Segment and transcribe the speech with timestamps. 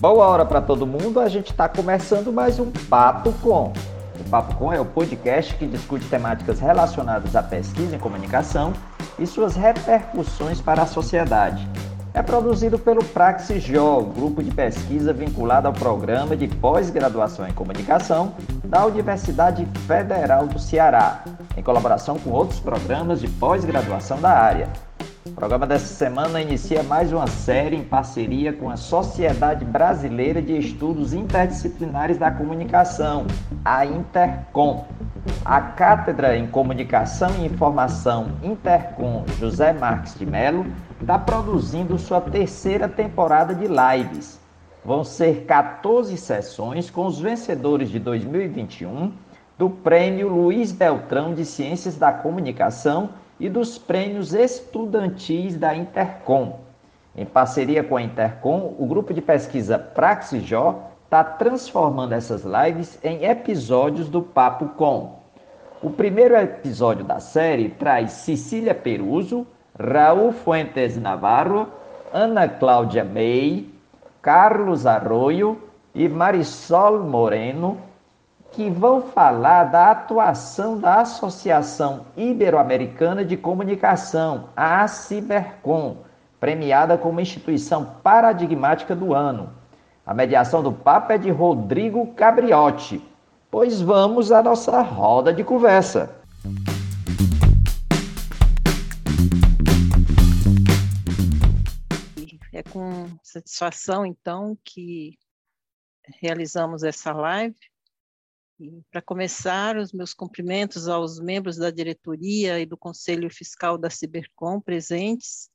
[0.00, 3.70] Boa hora para todo mundo, a gente está começando mais um Papo Com.
[4.18, 8.72] O Papo Com é o podcast que discute temáticas relacionadas à pesquisa em comunicação
[9.18, 11.68] e suas repercussões para a sociedade.
[12.14, 18.32] É produzido pelo Praxisjó, grupo de pesquisa vinculado ao programa de pós-graduação em comunicação
[18.64, 21.24] da Universidade Federal do Ceará,
[21.54, 24.66] em colaboração com outros programas de pós-graduação da área.
[25.26, 30.56] O programa dessa semana inicia mais uma série em parceria com a Sociedade Brasileira de
[30.56, 33.26] Estudos Interdisciplinares da Comunicação,
[33.62, 34.86] a Intercom.
[35.44, 40.64] A Cátedra em Comunicação e Informação Intercom José Marques de Mello
[40.98, 44.40] está produzindo sua terceira temporada de lives.
[44.82, 49.12] Vão ser 14 sessões com os vencedores de 2021
[49.58, 56.60] do Prêmio Luiz Beltrão de Ciências da Comunicação e dos prêmios estudantis da Intercom.
[57.16, 63.24] Em parceria com a Intercom, o grupo de pesquisa Praxijó está transformando essas lives em
[63.24, 65.18] episódios do Papo Com.
[65.82, 71.66] O primeiro episódio da série traz Cecília Peruso, Raul Fuentes Navarro,
[72.12, 73.66] Ana Cláudia May,
[74.20, 75.58] Carlos Arroio
[75.94, 77.78] e Marisol Moreno
[78.52, 85.98] que vão falar da atuação da Associação Ibero-Americana de Comunicação, a Cibercom,
[86.40, 89.52] premiada como instituição paradigmática do ano.
[90.04, 93.00] A mediação do Papa é de Rodrigo Cabriotti.
[93.50, 96.16] Pois vamos à nossa roda de conversa.
[102.52, 105.16] É com satisfação, então, que
[106.20, 107.56] realizamos essa live
[108.90, 114.60] para começar, os meus cumprimentos aos membros da diretoria e do Conselho Fiscal da Cibercom
[114.60, 115.48] presentes,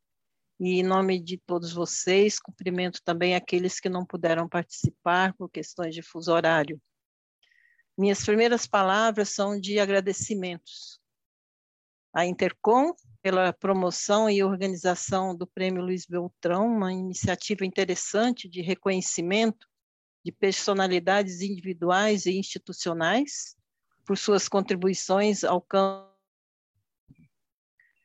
[0.60, 5.94] e em nome de todos vocês, cumprimento também aqueles que não puderam participar por questões
[5.94, 6.82] de fuso horário.
[7.98, 11.00] Minhas primeiras palavras são de agradecimentos
[12.14, 19.68] à Intercom pela promoção e organização do Prêmio Luiz Beltrão, uma iniciativa interessante de reconhecimento
[20.26, 23.56] de personalidades individuais e institucionais
[24.04, 26.12] por suas contribuições ao campo.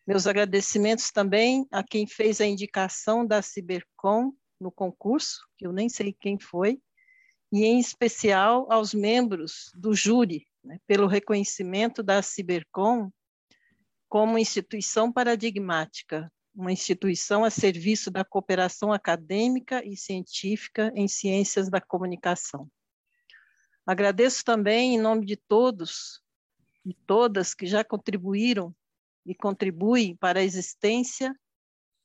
[0.06, 5.88] Meus agradecimentos também a quem fez a indicação da Cibercom no concurso, que eu nem
[5.88, 6.78] sei quem foi,
[7.50, 13.10] e em especial aos membros do júri, né, pelo reconhecimento da Cibercom
[14.10, 21.80] como instituição paradigmática uma instituição a serviço da cooperação acadêmica e científica em ciências da
[21.80, 22.68] comunicação.
[23.86, 26.20] Agradeço também, em nome de todos
[26.84, 28.74] e todas que já contribuíram
[29.24, 31.34] e contribuem para a existência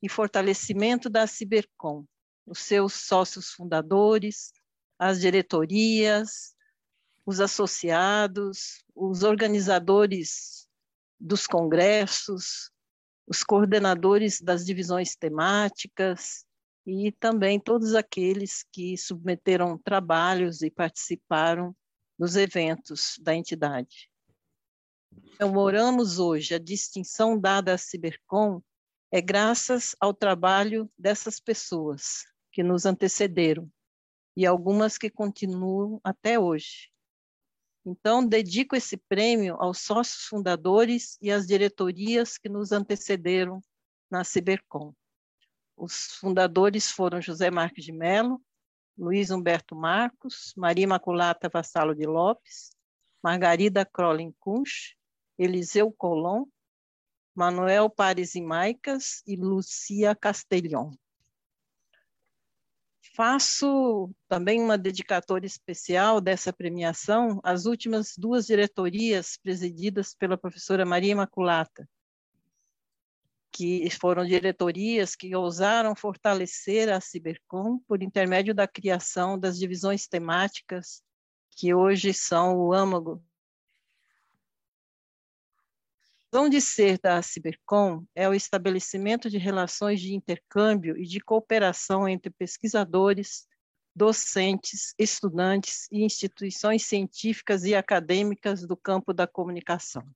[0.02, 2.04] e fortalecimento da Cibercom,
[2.46, 4.52] os seus sócios fundadores,
[4.98, 6.54] as diretorias,
[7.24, 10.68] os associados, os organizadores
[11.18, 12.70] dos congressos,
[13.26, 16.44] os coordenadores das divisões temáticas
[16.86, 21.74] e também todos aqueles que submeteram trabalhos e participaram
[22.18, 24.08] dos eventos da entidade.
[25.38, 28.62] Comemoramos hoje a distinção dada à Cibercom
[29.10, 33.70] é graças ao trabalho dessas pessoas que nos antecederam
[34.36, 36.90] e algumas que continuam até hoje.
[37.88, 43.62] Então, dedico esse prêmio aos sócios fundadores e às diretorias que nos antecederam
[44.10, 44.92] na Cibercom.
[45.76, 48.42] Os fundadores foram José Marques de Mello,
[48.98, 52.70] Luiz Humberto Marcos, Maria Imaculata Vassalo de Lopes,
[53.22, 54.96] Margarida Crolin Kunsch,
[55.38, 56.44] Eliseu Colom,
[57.36, 60.90] Manuel Pares e Maicas e Lucia Castelhon.
[63.16, 71.12] Faço também uma dedicatória especial dessa premiação às últimas duas diretorias presididas pela professora Maria
[71.12, 71.88] Imaculata,
[73.50, 81.02] que foram diretorias que ousaram fortalecer a Cibercom por intermédio da criação das divisões temáticas,
[81.52, 83.24] que hoje são o âmago
[86.32, 92.08] razão de ser da Cibercom é o estabelecimento de relações de intercâmbio e de cooperação
[92.08, 93.46] entre pesquisadores,
[93.94, 100.06] docentes, estudantes e instituições científicas e acadêmicas do campo da comunicação.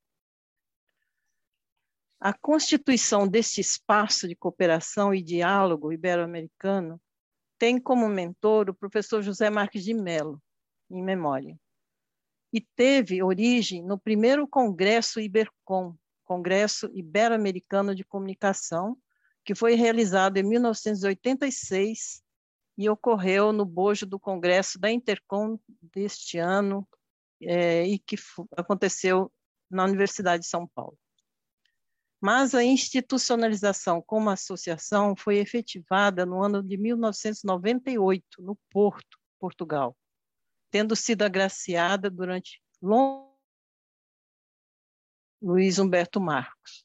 [2.20, 7.00] A constituição deste espaço de cooperação e diálogo ibero-americano
[7.58, 10.42] tem como mentor o professor José Marques de Mello,
[10.90, 11.58] em memória,
[12.52, 15.94] e teve origem no primeiro Congresso Ibercom,
[16.24, 18.96] Congresso Ibero-Americano de Comunicação,
[19.44, 22.22] que foi realizado em 1986
[22.76, 26.86] e ocorreu no bojo do Congresso da Intercom deste ano
[27.42, 28.16] é, e que
[28.56, 29.32] aconteceu
[29.70, 30.98] na Universidade de São Paulo.
[32.20, 39.96] Mas a institucionalização como associação foi efetivada no ano de 1998, no Porto, Portugal,
[40.70, 43.30] tendo sido agraciada durante longo
[45.42, 46.84] Luiz Humberto Marcos.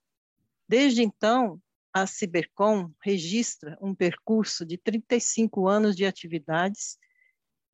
[0.67, 1.61] Desde então,
[1.93, 6.97] a Cibercom registra um percurso de 35 anos de atividades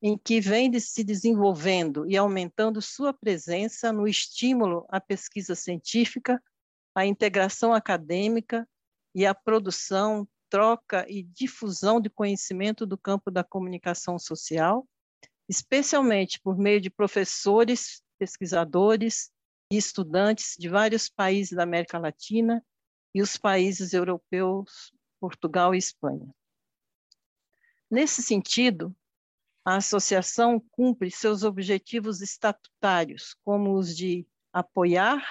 [0.01, 6.41] em que vem de se desenvolvendo e aumentando sua presença no estímulo à pesquisa científica,
[6.95, 8.67] à integração acadêmica
[9.13, 14.87] e à produção, troca e difusão de conhecimento do campo da comunicação social,
[15.51, 19.30] especialmente por meio de professores, pesquisadores
[19.69, 22.65] e estudantes de vários países da América Latina
[23.13, 26.33] e os países europeus, Portugal e Espanha.
[27.89, 28.95] Nesse sentido,
[29.65, 35.21] a associação cumpre seus objetivos estatutários, como os de apoiar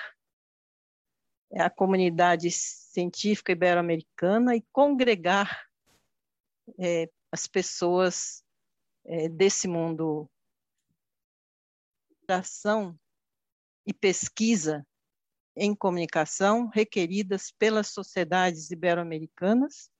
[1.55, 5.67] a comunidade científica ibero-americana e congregar
[6.79, 8.45] é, as pessoas
[9.05, 10.29] é, desse mundo
[12.29, 12.97] ação
[13.85, 14.87] e pesquisa
[15.56, 19.91] em comunicação requeridas pelas sociedades ibero-americanas,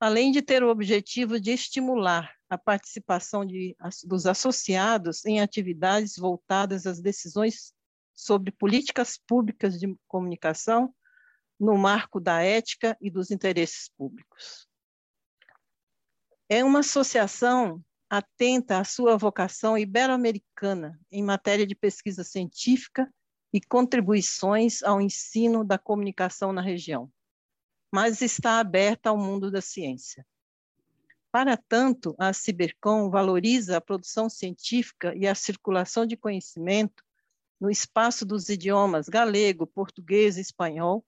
[0.00, 6.86] além de ter o objetivo de estimular a participação de, dos associados em atividades voltadas
[6.86, 7.72] às decisões
[8.14, 10.94] sobre políticas públicas de comunicação
[11.58, 14.68] no marco da ética e dos interesses públicos.
[16.48, 17.82] É uma associação
[18.12, 23.10] atenta à sua vocação ibero-americana em matéria de pesquisa científica
[23.50, 27.10] e contribuições ao ensino da comunicação na região,
[27.90, 30.26] mas está aberta ao mundo da ciência.
[31.30, 37.02] Para tanto, a Cibercom valoriza a produção científica e a circulação de conhecimento
[37.58, 41.02] no espaço dos idiomas galego, português e espanhol,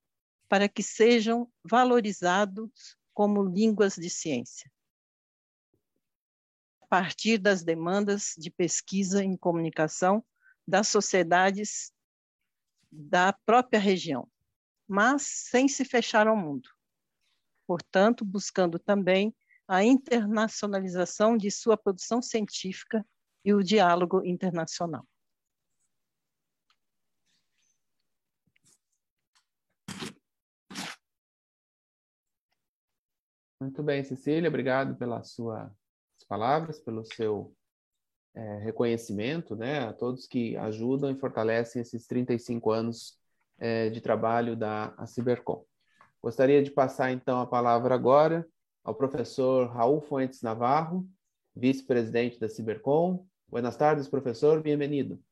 [0.49, 4.73] para que sejam valorizados como línguas de ciência.
[6.85, 10.23] A partir das demandas de pesquisa em comunicação
[10.69, 11.91] das sociedades
[12.93, 14.31] da própria região,
[14.87, 16.69] mas sem se fechar ao mundo.
[17.67, 19.35] Portanto, buscando também
[19.67, 23.05] a internacionalização de sua produção científica
[23.43, 25.09] e o diálogo internacional.
[33.59, 35.84] Muito bem, Cecília, obrigado pelas suas
[36.25, 37.55] palavras, pelo seu
[38.35, 43.19] é, reconhecimento né, a todos que ajudam e fortalecem esses 35 anos
[43.59, 45.65] é, de trabalho da Cibercom.
[46.21, 48.47] Gostaria de passar então a palavra agora
[48.83, 51.09] ao professor Raul Fuentes Navarro,
[51.55, 53.27] vice-presidente da Cibercom.
[53.49, 55.23] Buenas tardes, professor, bem-vindo.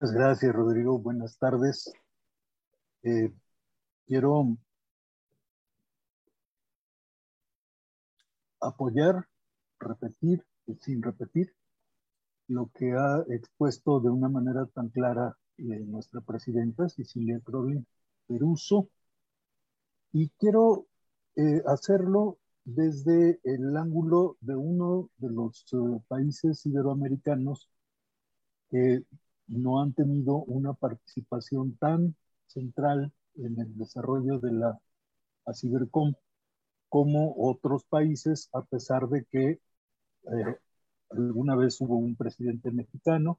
[0.00, 0.98] Muchas gracias, Rodrigo.
[0.98, 1.90] Buenas tardes.
[3.02, 3.32] Eh,
[4.06, 4.56] quiero
[8.60, 9.26] apoyar,
[9.80, 10.44] repetir
[10.80, 11.54] sin repetir
[12.48, 17.84] lo que ha expuesto de una manera tan clara eh, nuestra presidenta Cecilia Crowley
[18.26, 18.88] Peruso.
[20.12, 20.86] Y quiero
[21.36, 27.68] eh, hacerlo desde el ángulo de uno de los eh, países iberoamericanos
[28.70, 29.02] que
[29.46, 32.14] no han tenido una participación tan
[32.46, 34.80] central en el desarrollo de la
[35.54, 36.14] Cibercom
[36.88, 40.56] como otros países, a pesar de que eh,
[41.10, 43.38] alguna vez hubo un presidente mexicano,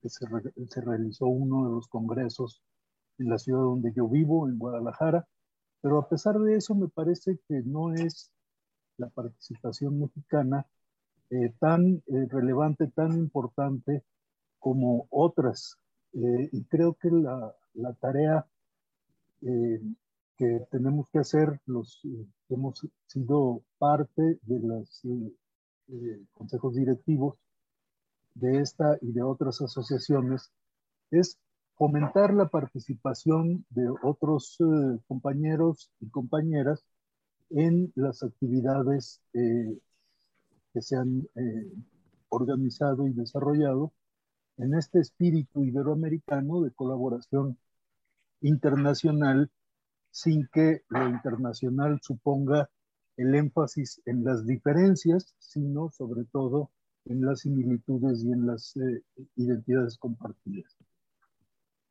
[0.00, 0.26] que se,
[0.68, 2.62] se, realizó uno de los congresos
[3.18, 5.26] en la ciudad donde yo vivo, en Guadalajara,
[5.80, 8.30] pero a pesar de eso me parece que no es
[8.96, 10.66] la participación mexicana
[11.30, 14.04] eh, tan eh, relevante, tan importante
[14.58, 15.76] como otras.
[16.14, 18.46] Eh, y creo que la, la tarea
[19.42, 19.80] eh,
[20.38, 27.36] que tenemos que hacer los que hemos sido parte de las eh, consejos directivos
[28.34, 30.52] de esta y de otras asociaciones
[31.10, 31.36] es
[31.74, 36.84] fomentar la participación de otros eh, compañeros y compañeras
[37.50, 39.76] en las actividades eh,
[40.72, 41.26] que se han
[42.28, 43.90] organizado y desarrollado
[44.58, 47.56] en este espíritu iberoamericano de colaboración
[48.42, 49.50] internacional
[50.10, 52.68] sin que lo internacional suponga
[53.16, 56.70] el énfasis en las diferencias, sino sobre todo
[57.04, 59.02] en las similitudes y en las eh,
[59.36, 60.76] identidades compartidas.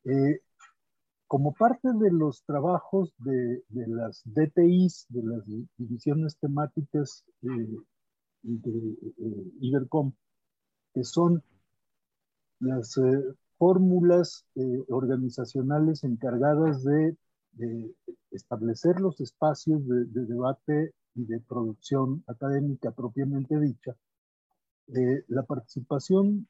[0.04, 0.40] Eh,
[1.26, 5.44] como parte de los trabajos de, las DTIs, de las
[5.76, 7.68] divisiones temáticas de
[9.60, 10.12] IBERCOM,
[10.94, 11.42] que son
[12.60, 12.98] las
[13.58, 14.46] fórmulas
[14.88, 17.14] organizacionales encargadas de,
[18.30, 23.96] establecer los espacios de, debate y de producción académica propiamente dicha,
[25.28, 26.46] la participación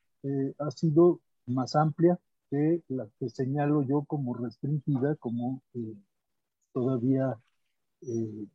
[0.58, 2.18] ha sido más amplia
[2.50, 5.94] que la que señalo yo como restringida, como eh,
[6.72, 7.38] todavía
[8.02, 8.46] eh,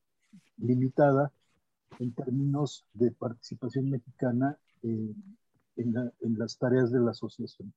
[0.58, 1.32] limitada
[2.00, 5.16] en términos de participación mexicana en,
[6.38, 7.74] las tareas de la asociación.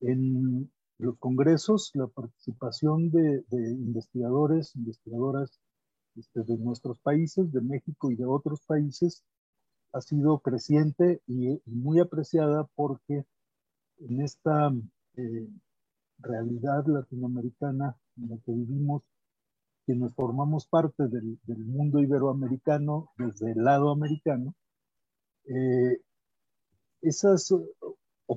[0.00, 0.70] En
[1.04, 5.60] los congresos, la participación de, investigadores, investigadoras
[6.16, 9.22] este, de nuestros países, de México y de otros países,
[9.92, 13.24] ha sido creciente y muy apreciada porque
[13.98, 14.72] en esta
[15.16, 15.48] eh,
[16.18, 19.02] realidad latinoamericana en la que vivimos,
[19.86, 24.54] quienes formamos parte del, mundo iberoamericano desde el lado americano,
[25.44, 26.00] eh,
[27.02, 27.52] esas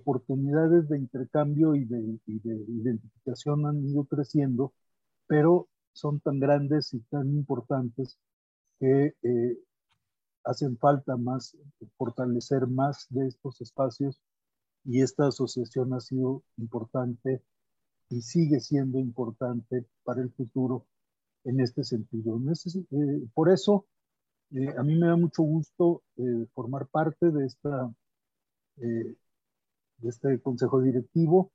[0.07, 4.73] oportunidades de intercambio y de, identificación han ido creciendo,
[5.27, 8.17] pero son tan grandes y tan importantes
[8.79, 9.57] que eh,
[10.45, 11.57] hacen falta más,
[11.97, 14.21] fortalecer más de estos espacios
[14.85, 17.43] y esta asociación ha sido importante
[18.09, 20.85] y sigue siendo importante para el futuro
[21.43, 22.39] en este sentido.
[22.91, 23.85] Eh, por eso,
[24.51, 27.93] eh, a mí me da mucho gusto eh, formar parte de, esta,
[29.97, 31.51] de este consejo directivo.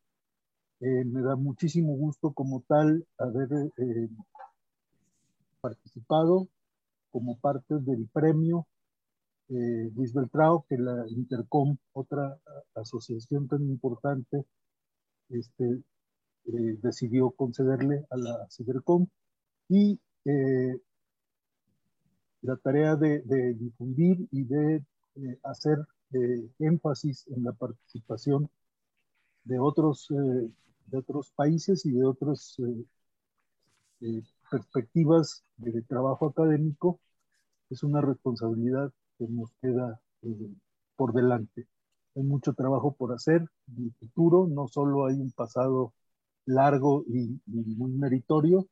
[0.81, 3.49] me da muchísimo gusto como tal haber
[5.61, 6.49] participado
[7.11, 8.67] como parte del premio
[9.55, 12.39] eh, Luis Beltrao, que la Intercom, otra
[12.75, 14.47] asociación tan importante,
[15.29, 15.83] este,
[16.47, 19.07] eh, decidió concederle a la Cibercom
[19.69, 20.81] y eh,
[22.41, 23.23] la tarea de,
[23.55, 24.85] difundir y de
[25.43, 25.79] hacer
[26.59, 28.51] énfasis en la participación
[29.45, 32.57] de otros, de otros países y de otras
[34.51, 37.01] perspectivas de trabajo académico
[37.71, 38.93] es una responsabilidad
[39.29, 40.55] nos queda eh,
[40.97, 41.67] por delante.
[42.15, 45.95] Hay mucho trabajo por hacer en el futuro, no solo hay un pasado
[46.47, 48.67] largo y, muy meritorio,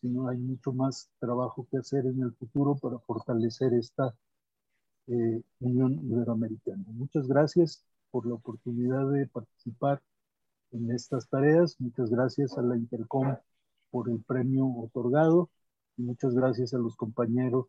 [0.00, 4.14] sino hay mucho más trabajo que hacer en el futuro para fortalecer esta
[5.06, 6.84] eh, Unión Iberoamericana.
[6.88, 10.02] Muchas gracias por la oportunidad de participar
[10.72, 11.76] en estas tareas.
[11.80, 13.36] Muchas gracias a la Intercom
[13.90, 15.50] por el premio otorgado
[15.96, 17.66] y muchas gracias a los compañeros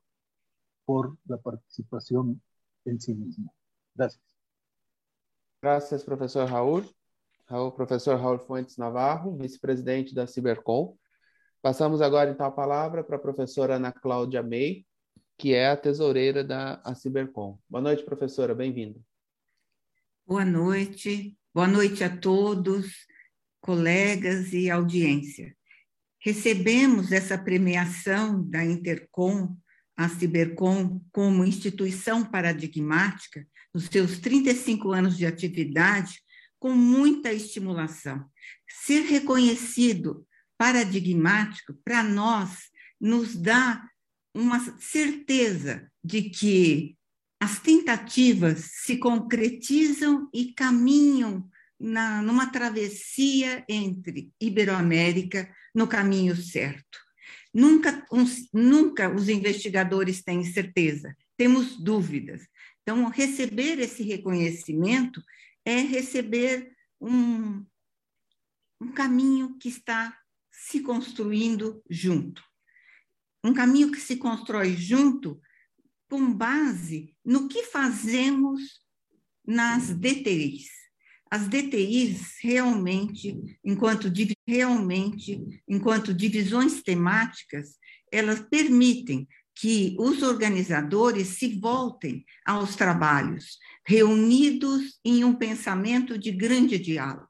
[0.86, 2.42] por la participación
[2.86, 3.54] en sí mismo.
[3.94, 4.24] Gracias.
[5.62, 6.86] Gracias, professor Raul.
[7.50, 10.96] Raul professor Fuentes Navarro, vice-presidente da Cibercom.
[11.62, 14.86] Passamos agora, então, a palavra para a professora Ana Cláudia May,
[15.38, 17.60] que é a tesoureira da Cibercom.
[17.70, 19.00] Boa noite, professora, bem-vinda.
[20.26, 23.06] Boa noite, boa noite a todos,
[23.62, 25.56] colegas e audiência.
[26.20, 29.56] Recebemos essa premiação da Intercom
[29.98, 36.22] a Cibercom como instituição paradigmática, nos seus 35 anos de atividade,
[36.60, 38.24] com muita estimulação.
[38.70, 40.26] Ser reconhecido
[40.56, 42.70] paradigmático, para nós,
[43.02, 43.84] nos dá
[44.38, 46.96] uma certeza de que
[47.40, 57.00] as tentativas se concretizam e caminham na, numa travessia entre Iberoamérica no caminho certo.
[57.54, 58.06] Nunca,
[58.54, 62.48] nunca os investigadores têm certeza, temos dúvidas.
[62.84, 65.22] Então, receber esse reconhecimento
[65.66, 67.66] é receber um,
[68.80, 70.16] um caminho que está
[70.52, 72.47] se construindo junto.
[73.48, 75.40] Um caminho que se constrói junto
[76.10, 78.82] com base no que fazemos
[79.46, 80.68] nas DTIs.
[81.32, 84.12] As DTIs realmente, enquanto
[84.46, 87.78] realmente, enquanto divisões temáticas,
[88.12, 89.26] elas permitem
[89.56, 97.30] que os organizadores se voltem aos trabalhos, reunidos em um pensamento de grande diálogo.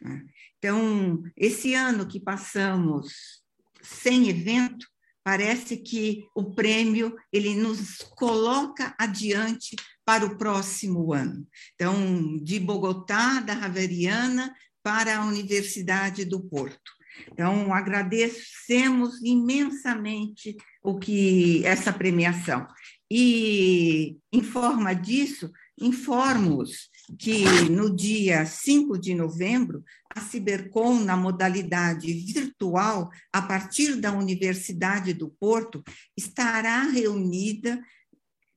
[0.00, 0.24] Né?
[0.56, 3.42] Então, esse ano que passamos
[3.82, 4.86] sem evento,
[5.22, 11.46] parece que o prêmio ele nos coloca adiante para o próximo ano.
[11.74, 16.92] Então, de Bogotá, da Raveriana, para a Universidade do Porto.
[17.30, 22.66] Então, agradecemos imensamente o que essa premiação.
[23.10, 29.84] E em forma disso, informo-os que no dia 5 de novembro,
[30.14, 35.82] a Cibercom, na modalidade virtual, a partir da Universidade do Porto,
[36.16, 37.80] estará reunida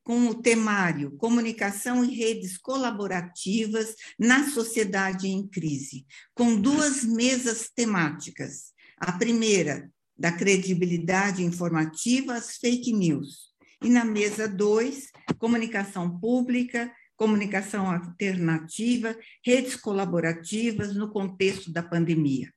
[0.04, 8.74] com o temário Comunicação e Redes Colaborativas na Sociedade em Crise, com duas mesas temáticas.
[8.98, 13.50] A primeira, da credibilidade informativa às fake news.
[13.84, 15.08] E na mesa 2,
[15.40, 16.92] comunicação pública,
[17.22, 22.52] comunicação alternativa, redes colaborativas no contexto da pandemia.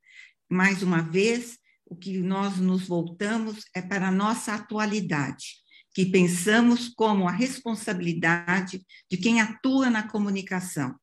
[0.49, 5.57] Mais uma vez, o que nós nos voltamos é para a nossa atualidade,
[5.93, 10.95] que pensamos como a responsabilidade de quem atua na comunicação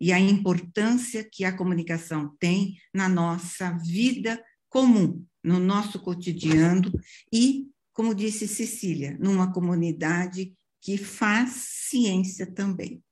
[0.00, 6.90] e a importância que a comunicação tem na nossa vida comum, no nosso cotidiano
[7.30, 11.50] e, como disse Cecília, numa comunidade que faz
[11.90, 13.02] ciência também.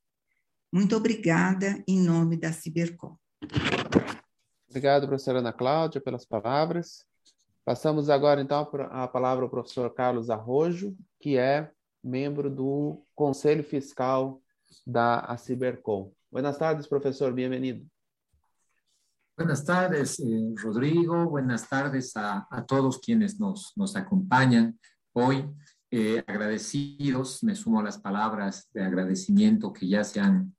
[0.70, 3.16] Muito obrigada em nome da Cibercom.
[4.68, 7.06] Obrigado, professora Ana Cláudia, pelas palavras.
[7.64, 8.60] Passamos agora, então,
[8.90, 11.70] a palavra ao professor Carlos Arrojo, que é
[12.04, 14.42] membro do Conselho Fiscal
[14.86, 16.12] da Cibercom.
[16.30, 17.86] Buenas tardes, professor, bem-vindo.
[19.38, 21.30] Buenas tardes, eh, Rodrigo.
[21.30, 24.78] Buenas tardes a, todos quienes nos, nos acompañan
[25.14, 25.48] hoy.
[25.90, 30.54] Eh, agradecidos, me sumo a las palabras de agradecimiento que ya se han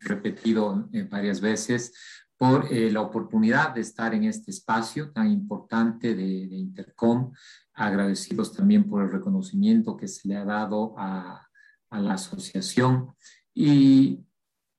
[0.00, 1.92] repetido eh, varias veces
[2.36, 7.32] por la oportunidad de estar en este espacio tan importante de, Intercom.
[7.74, 11.48] Agradecidos también por el reconocimiento que se le ha dado a,
[11.90, 13.12] a la asociación.
[13.52, 14.20] Y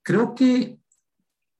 [0.01, 0.79] creo que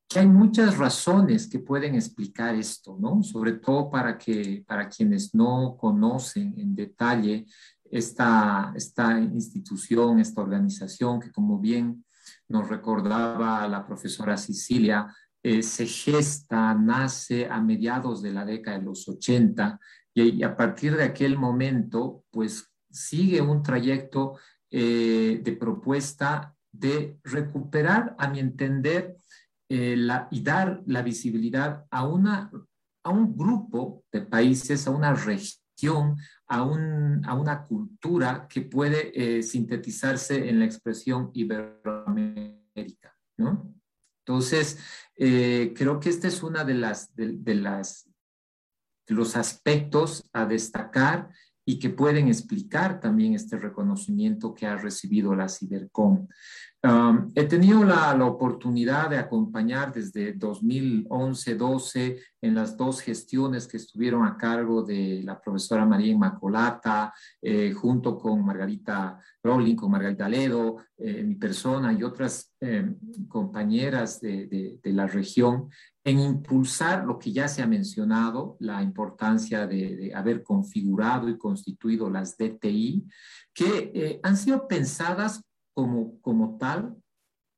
[0.10, 3.22] que hay muchas razones que pueden explicar esto, ¿no?
[3.22, 7.46] Sobre todo para, que, para quienes no conocen en detalle
[7.92, 12.04] esta, esta institución, esta organización que como bien
[12.50, 15.08] nos recordaba la profesora Cecilia,
[15.42, 19.80] eh, se gesta, nace a mediados de la década de los 80
[20.14, 24.38] y, a partir de aquel momento, pues sigue un trayecto
[24.70, 29.18] eh, de propuesta de recuperar, a mi entender,
[29.70, 29.98] eh,
[30.32, 32.52] y dar la visibilidad a, una,
[33.04, 36.18] a un grupo de países, a una región,
[36.50, 43.16] a, un, a una cultura que puede eh, sintetizarse en la expresión iberoamérica.
[43.38, 43.74] ¿no?
[44.26, 44.80] Entonces,
[45.16, 48.10] eh, creo que este es uno de, las, de, las,
[49.08, 51.30] de los aspectos a destacar
[51.66, 56.28] y que pueden explicar también este reconocimiento que ha recibido la Cibercom.
[56.82, 64.38] He tenido la, oportunidad de acompañar desde 2011-12 en las dos gestiones que estuvieron a
[64.38, 71.22] cargo de la profesora María Inmaculata, eh, junto con Margarita Rowling, con Margarita Ledo, eh,
[71.22, 72.96] mi persona y otras eh,
[73.28, 75.70] compañeras de, la región,
[76.06, 81.38] en impulsar lo que ya se ha mencionado, la importancia de, de haber configurado y
[81.38, 83.06] constituido las DTI,
[83.54, 85.44] que eh, han sido pensadas
[85.80, 86.98] como, como tal,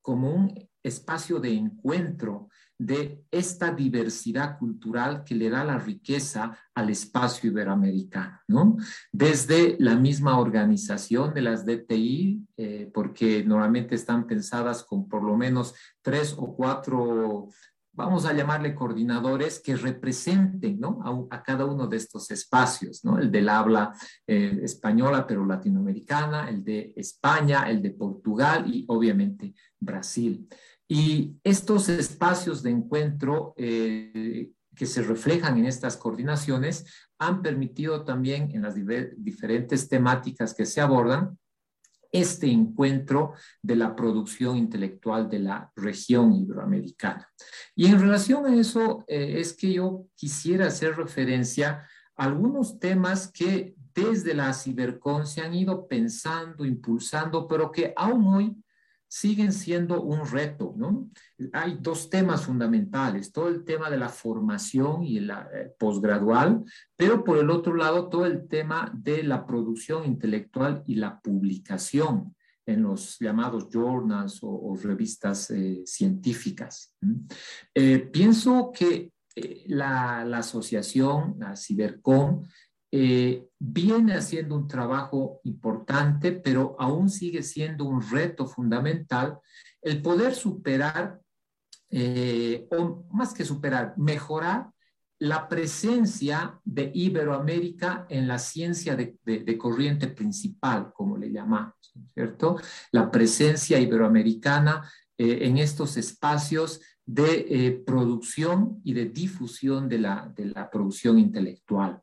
[0.03, 0.53] como un
[0.84, 8.39] espacio de encuentro de esta diversidad cultural que le da la riqueza al espacio iberoamericano,
[8.47, 8.77] ¿no?
[9.12, 15.36] Desde la misma organización de las DTI, eh, porque normalmente están pensadas con por lo
[15.36, 17.47] menos tres o cuatro
[18.01, 21.27] vamos a llamarle coordinadores que representen ¿no?
[21.29, 23.19] a, cada uno de estos espacios, ¿no?
[23.19, 23.93] el del habla
[24.25, 30.47] eh, española pero latinoamericana, el de España, el de Portugal y obviamente Brasil.
[30.87, 36.85] Y estos espacios de encuentro eh, que se reflejan en estas coordinaciones
[37.19, 38.75] han permitido también en las
[39.17, 41.37] diferentes temáticas que se abordan
[42.12, 47.30] este encuentro de la producción intelectual de la región iberoamericana.
[47.76, 53.32] Y en relación a eso eh, es que yo quisiera hacer referencia a algunos temas
[53.32, 58.56] que desde la Cibercon se han ido pensando, impulsando, pero que aún hoy
[59.12, 61.10] siguen siendo un reto, ¿no?
[61.52, 66.63] Hay dos temas fundamentales, todo el tema de la formación y la eh, posgradual,
[66.95, 72.34] pero por el otro lado todo el tema de la producción intelectual y la publicación
[72.65, 76.95] en los llamados journals o, revistas eh, científicas.
[77.76, 79.12] Eh, pienso que
[79.65, 82.43] la, la, asociación, la Cibercom,
[82.93, 89.39] eh, viene haciendo un trabajo importante, pero aún sigue siendo un reto fundamental
[89.82, 91.21] el poder superar,
[91.89, 94.69] eh, o más que superar, mejorar
[95.19, 101.75] la presencia de Iberoamérica en la ciencia de, corriente principal, como le llamamos,
[102.13, 102.58] ¿cierto?
[102.91, 112.01] La presencia iberoamericana en estos espacios de producción y de difusión de la producción intelectual.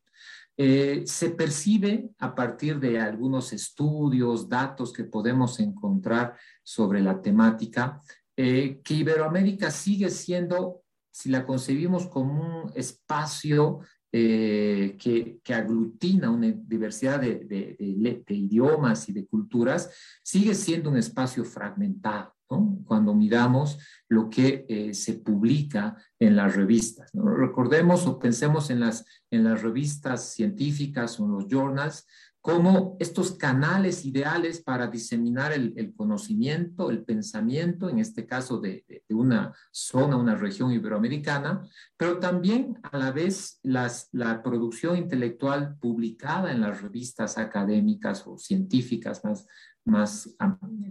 [0.58, 8.00] Se percibe a partir de algunos estudios, datos que podemos encontrar sobre la temática,
[8.34, 10.82] que Iberoamérica sigue siendo
[11.18, 13.80] si la concebimos como un espacio
[14.12, 19.90] eh, que, aglutina una diversidad de, idiomas y de culturas,
[20.22, 22.37] sigue siendo un espacio fragmentado.
[22.50, 22.78] ¿No?
[22.86, 27.10] Cuando miramos lo que eh, se publica en las revistas.
[27.12, 32.06] Recordemos o pensemos en las, en las revistas científicas o en los journals,
[32.40, 39.52] como estos canales ideales para diseminar el, conocimiento, el pensamiento, en este caso de, una
[39.70, 46.62] zona, una región iberoamericana, pero también a la vez las, la producción intelectual publicada en
[46.62, 49.46] las revistas académicas o científicas, más,
[49.88, 50.36] más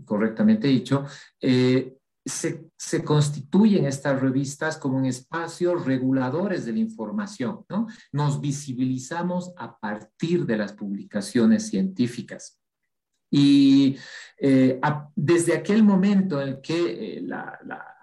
[0.08, 1.06] correctamente dicho,
[1.40, 7.88] eh, se, se, constituyen estas revistas como un espacio reguladores de la información, ¿no?
[8.12, 12.60] Nos visibilizamos a partir de las publicaciones científicas.
[13.32, 13.98] Y
[14.40, 14.80] eh,
[15.16, 17.94] desde aquel momento en que eh, la, la,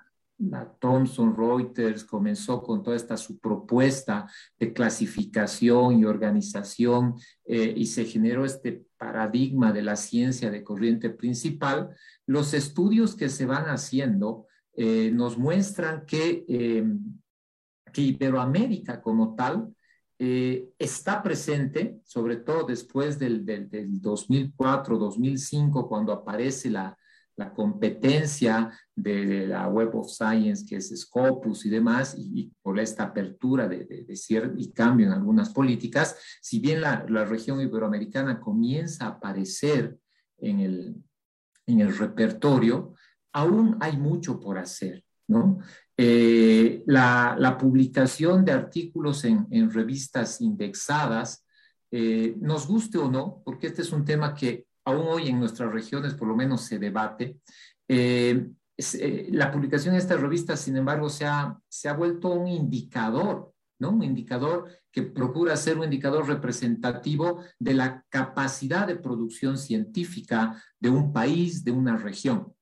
[0.79, 4.29] Thomson Reuters comenzó con toda esta su propuesta
[4.59, 7.15] de clasificación y organización
[7.47, 11.91] y se generó este paradigma de la ciencia de corriente principal,
[12.27, 16.99] los estudios que se van haciendo eh, nos muestran que, em,
[17.93, 19.75] que Iberoamérica como tal
[20.19, 23.69] eh, está presente, sobre todo después del, del,
[24.01, 26.97] 2004-2005, cuando aparece la,
[27.37, 33.05] la competencia de, la Web of Science, que es Scopus y demás, y, por esta
[33.05, 39.09] apertura de, de, y cambio en algunas políticas, si bien la, región iberoamericana comienza a
[39.09, 39.97] aparecer
[40.39, 40.97] en el,
[41.67, 42.95] en el repertorio,
[43.33, 45.59] aún hay mucho por hacer, ¿no?
[45.97, 51.45] Eh, la, publicación de artículos en, en revistas indexadas,
[51.91, 55.73] eh, nos guste o no, porque este es un tema que aún hoy en nuestras
[55.73, 57.39] regiones por lo menos se debate,
[57.89, 58.49] eh,
[59.31, 63.91] la publicación de estas revistas, sin embargo, se ha, se ha vuelto un indicador ¿no?
[63.91, 70.91] Un indicador que procura ser un indicador representativo de la capacidad de producción científica de
[70.91, 72.53] un país, de una región.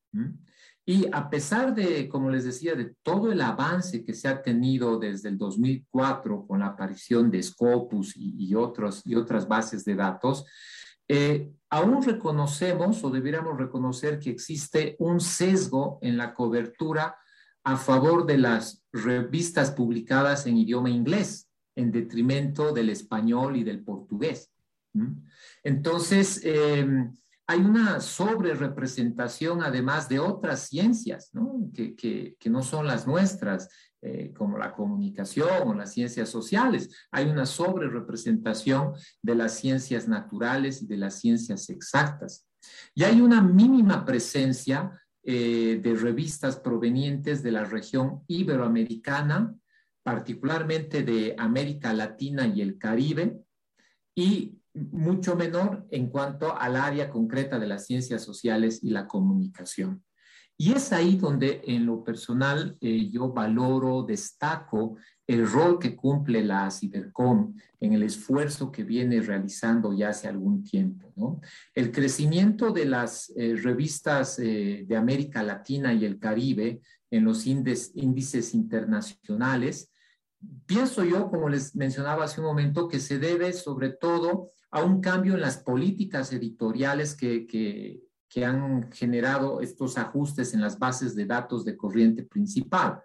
[0.84, 4.98] Y a pesar de, como les decía, de todo el avance que se ha tenido
[4.98, 10.44] desde el 2004 con la aparición de Scopus y, otros, y otras bases de datos,
[11.08, 17.16] eh, aún reconocemos o debiéramos reconocer que existe un sesgo en la cobertura
[17.64, 23.82] a favor de las revistas publicadas en idioma inglés, en detrimento del español y del
[23.82, 24.50] portugués.
[25.62, 27.12] Entonces, em,
[27.46, 31.30] hay una sobre representación además de otras ciencias,
[31.74, 33.68] que, no son las nuestras,
[34.04, 36.90] eh, como la comunicación o las ciencias sociales.
[37.12, 42.48] Hay una sobre representación de las ciencias naturales y de las ciencias exactas.
[42.96, 44.90] Y hay una mínima presencia
[45.22, 49.54] eh, de revistas provenientes de la región iberoamericana,
[50.02, 53.40] particularmente de América Latina y el Caribe,
[54.16, 60.02] y mucho menor en cuanto al área concreta de las ciencias sociales y la comunicación.
[60.56, 66.44] Y es ahí donde en lo personal eh, yo valoro, destaco el rol que cumple
[66.44, 71.40] la Cibercom en el esfuerzo que viene realizando ya hace algún tiempo.
[71.74, 77.46] El crecimiento de las eh, revistas eh, de América Latina y el Caribe en los
[77.46, 79.90] índices internacionales,
[80.66, 85.00] pienso yo, como les mencionaba hace un momento, que se debe sobre todo a un
[85.00, 88.00] cambio en las políticas editoriales que,
[88.32, 93.02] que han generado estos ajustes en las bases de datos de corriente principal.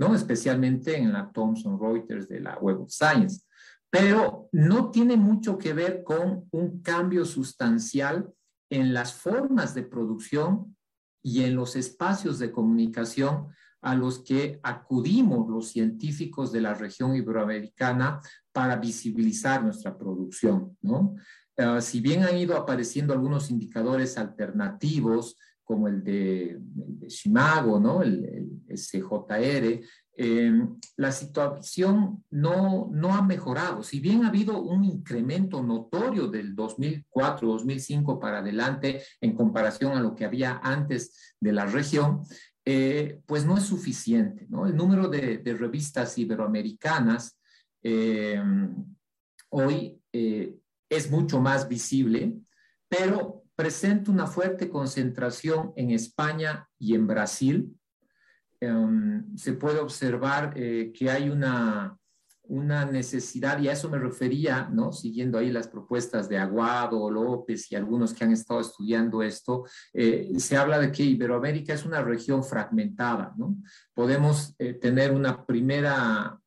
[0.00, 0.14] ¿no?
[0.14, 3.42] especialmente en la Thomson Reuters de la Web of Science.
[3.90, 8.32] Pero no tiene mucho que ver con un cambio sustancial
[8.70, 10.74] en las formas de producción
[11.22, 13.48] y en los espacios de comunicación
[13.82, 18.20] a los que acudimos los científicos de la región iberoamericana
[18.52, 20.78] para visibilizar nuestra producción.
[20.80, 21.14] ¿no?
[21.60, 26.58] Ah, si bien han ido apareciendo algunos indicadores alternativos, como el de,
[27.02, 28.02] el Shimago, ¿no?
[28.02, 28.24] el,
[28.66, 29.80] el SJR,
[30.16, 33.82] em, la situación no, no ha mejorado.
[33.82, 40.00] Si bien ha habido un incremento notorio del 2004, 2005 para adelante en comparación a
[40.00, 42.22] lo que había antes de la región,
[42.64, 44.46] eh, pues no es suficiente.
[44.48, 44.66] ¿no?
[44.66, 47.38] El número de, de revistas iberoamericanas
[47.82, 48.74] em,
[49.50, 50.56] hoy eh,
[50.90, 52.34] es mucho más visible,
[52.88, 57.74] pero presenta una fuerte concentración en España y en Brasil,
[58.60, 61.96] em, se puede observar eh, que hay una,
[62.50, 64.90] una necesidad, y a eso me refería, ¿no?
[64.90, 70.32] siguiendo ahí las propuestas de Aguado, López y algunos que han estado estudiando esto, eh,
[70.36, 73.32] se habla de que Iberoamérica es una región fragmentada.
[73.36, 73.56] ¿no?
[73.94, 76.39] Podemos eh, tener una primera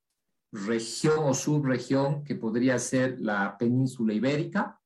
[0.54, 4.80] región o subregión que podría ser la península ibérica,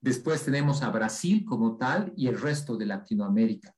[0.00, 3.74] después tenemos a Brasil como tal y el resto de Latinoamérica.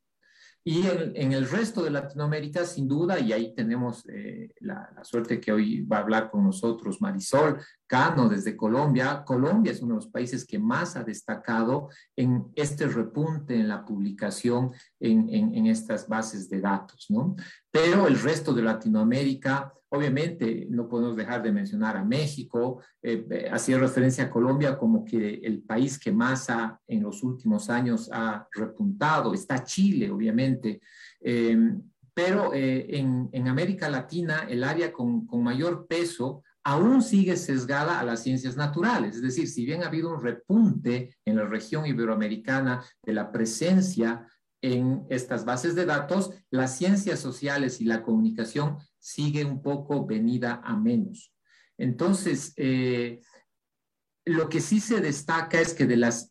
[0.63, 5.53] Y en, el resto de Latinoamérica, sin duda, y ahí tenemos eh, la, suerte que
[5.53, 9.25] hoy va a hablar con nosotros Marisol Cano desde Colombia.
[9.27, 13.85] Colombia es uno de los países que más ha destacado en este repunte en la
[13.85, 17.35] publicación en, en estas bases de datos, ¿no?
[17.69, 23.77] Pero el resto de Latinoamérica, obviamente, no podemos dejar de mencionar a México, eh, hacía
[23.77, 28.47] referencia a Colombia como que el país que más ha, en los últimos años ha
[28.53, 30.81] repuntado, está Chile, obviamente,
[31.21, 31.83] em,
[32.15, 37.99] pero eh, en, en, América Latina el área con, con mayor peso aún sigue sesgada
[37.99, 39.17] a las ciencias naturales.
[39.17, 44.27] Es decir, si bien ha habido un repunte en la región iberoamericana de la presencia
[44.63, 50.61] en estas bases de datos, las ciencias sociales y la comunicación sigue un poco venida
[50.63, 51.33] a menos.
[51.79, 53.21] Entonces, eh,
[54.27, 56.31] lo que sí se destaca es que de las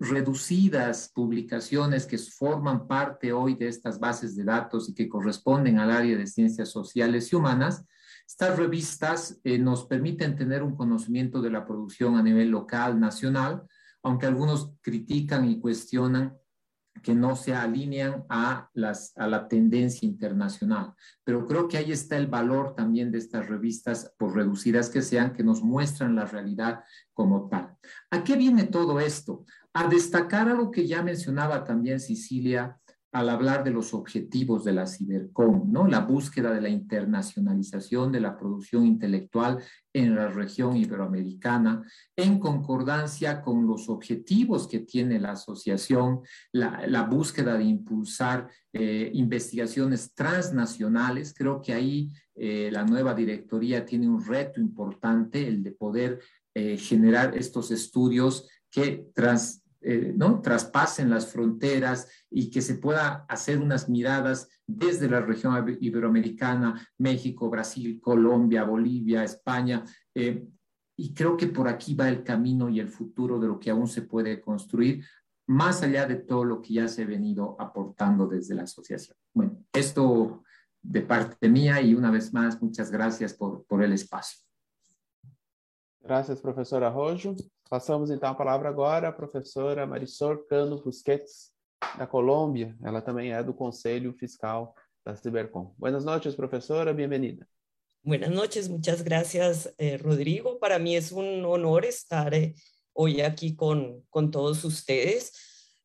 [0.00, 5.90] reducidas publicaciones que forman parte hoy de estas bases de datos y que corresponden al
[5.90, 7.84] área de ciencias sociales y humanas,
[8.28, 13.62] estas revistas eh, nos permiten tener un conocimiento de la producción a nivel local, nacional,
[14.02, 16.36] aunque algunos critican y cuestionan
[17.02, 20.92] que no se alinean a, las, a la tendencia internacional.
[21.24, 25.32] Pero creo que ahí está el valor también de estas revistas, por reducidas que sean,
[25.32, 27.76] que nos muestran la realidad como tal.
[28.10, 29.46] ¿A qué viene todo esto?
[29.72, 32.77] A destacar algo que ya mencionaba también Cecilia
[33.12, 35.86] al hablar de los objetivos de la Cibercom, ¿no?
[35.86, 39.62] La búsqueda de la internacionalización de la producción intelectual
[39.94, 41.82] en la región iberoamericana,
[42.14, 46.20] en concordancia con los objetivos que tiene la asociación,
[46.52, 51.34] la, búsqueda de impulsar eh, investigaciones transnacionales.
[51.36, 56.20] Creo que ahí eh, la nueva directoría tiene un reto importante, el de poder
[56.54, 60.40] eh, generar estos estudios que trans, eh, ¿no?
[60.40, 67.48] traspasen las fronteras y que se pueda hacer unas miradas desde la región iberoamericana, México,
[67.48, 69.84] Brasil, Colombia, Bolivia, España.
[70.14, 70.46] Eh,
[70.96, 73.86] y creo que por aquí va el camino y el futuro de lo que aún
[73.86, 75.04] se puede construir,
[75.46, 79.16] más allá de todo lo que ya se ha venido aportando desde la asociación.
[79.32, 80.42] Bueno, esto
[80.82, 84.40] de parte mía y una vez más, muchas gracias por, por el espacio.
[86.00, 87.36] Gracias, professora Rojo.
[87.68, 91.52] Passamos então a palavra agora à professora Marisol Cano Busquets,
[91.98, 92.74] da Colômbia.
[92.82, 95.74] Ela também é do Conselho Fiscal da Cibercom.
[95.76, 97.46] Buenas noches, professora, bem-vinda.
[98.02, 100.58] Buenas noches, muchas gracias, eh, Rodrigo.
[100.58, 102.54] Para mí es un honor estar eh,
[102.94, 105.32] hoy aquí con, con todos ustedes.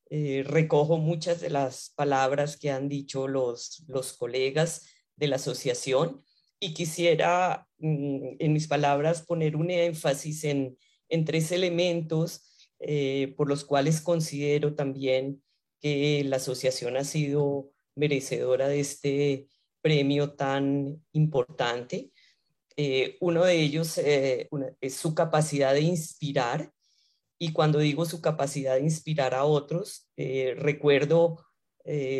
[0.09, 4.83] Eh, recojo muchas de las palabras que han dicho los, los colegas
[5.17, 6.23] de la asociación
[6.61, 10.77] y quisiera, mm, en mis palabras, poner un énfasis en,
[11.09, 15.41] en tres elementos eh, por los cuales considero también
[15.79, 19.47] que la asociación ha sido merecedora de este
[19.81, 22.11] premio tan importante.
[22.75, 24.49] Eh, uno de ellos eh,
[24.81, 26.73] es su capacidad de inspirar
[27.39, 30.09] y cuando digo su capacidad de inspirar a otros,
[30.55, 31.45] recuerdo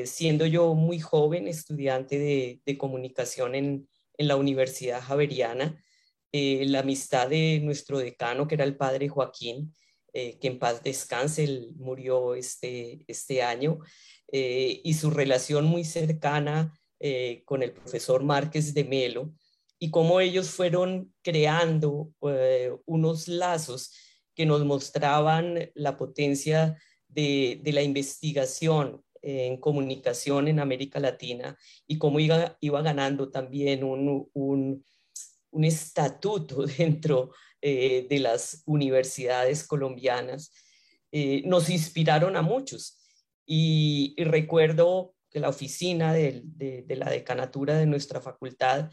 [0.05, 5.82] siendo yo muy joven estudiante de, de comunicación en, en la Universidad Javeriana,
[6.35, 9.71] eh, la amistad de nuestro decano, que era el padre Joaquín,
[10.13, 13.77] eh, que en paz descanse, él murió este, este año,
[14.31, 16.73] eh, y su relación muy cercana
[17.43, 19.33] con el profesor Márquez de Melo,
[19.77, 22.13] y cómo ellos fueron creando
[22.85, 23.91] unos lazos
[24.33, 26.77] que nos mostraban la potencia
[27.09, 33.83] de, de la investigación en comunicación en América Latina y cómo iba, iba ganando también
[33.83, 34.85] un, un,
[35.53, 40.51] un estatuto dentro eh, de las universidades colombianas,
[41.11, 42.99] eh, nos inspiraron a muchos.
[43.45, 46.43] Y, recuerdo que la oficina de,
[46.89, 48.89] la decanatura de nuestra facultad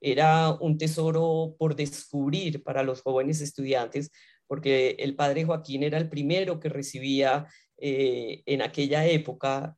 [0.00, 4.10] era un tesoro por descubrir para los jóvenes estudiantes,
[4.46, 7.46] porque el padre Joaquín era el primero que recibía
[7.78, 9.76] eh, en aquella época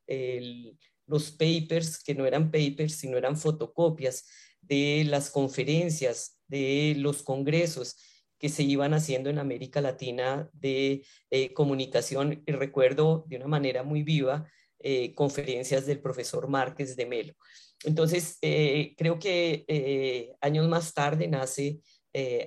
[1.06, 4.24] los papers, que no eran papers, sino eran fotocopias
[4.66, 7.96] de las conferencias, de los congresos
[8.38, 12.42] que se iban haciendo en América Latina de eh, comunicación.
[12.46, 14.46] Y recuerdo de una manera muy viva
[14.86, 17.32] eh, conferencias del profesor Márquez de Melo.
[17.84, 21.80] Entonces, eh, creo que eh, años más tarde nace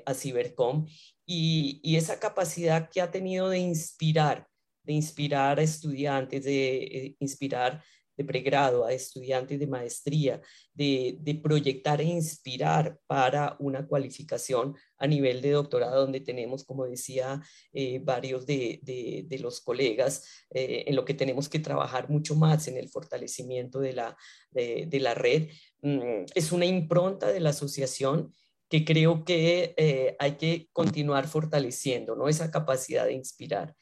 [0.06, 0.86] a Cibercom
[1.26, 4.48] y, y, esa capacidad que ha tenido de inspirar,
[4.84, 7.84] de inspirar a estudiantes, de inspirar
[8.18, 10.42] de pregrado, a estudiantes de maestría,
[10.74, 17.42] de, proyectar e inspirar para una cualificación a nivel de doctorado, donde tenemos, como decía,
[17.74, 22.78] eh, varios de, los colegas, eh, en lo que tenemos que trabajar mucho más en
[22.78, 24.18] el fortalecimiento de la,
[24.52, 25.50] de, la red.
[25.82, 28.34] Mm, es una impronta de la asociación
[28.68, 32.28] que creo que eh, hay que continuar fortaleciendo, ¿no?
[32.28, 33.76] Esa capacidad de inspirar.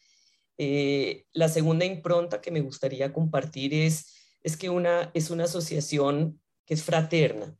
[1.34, 4.15] la segunda impronta que me gustaría compartir es
[4.46, 7.58] es que una, es una asociación que es fraterna.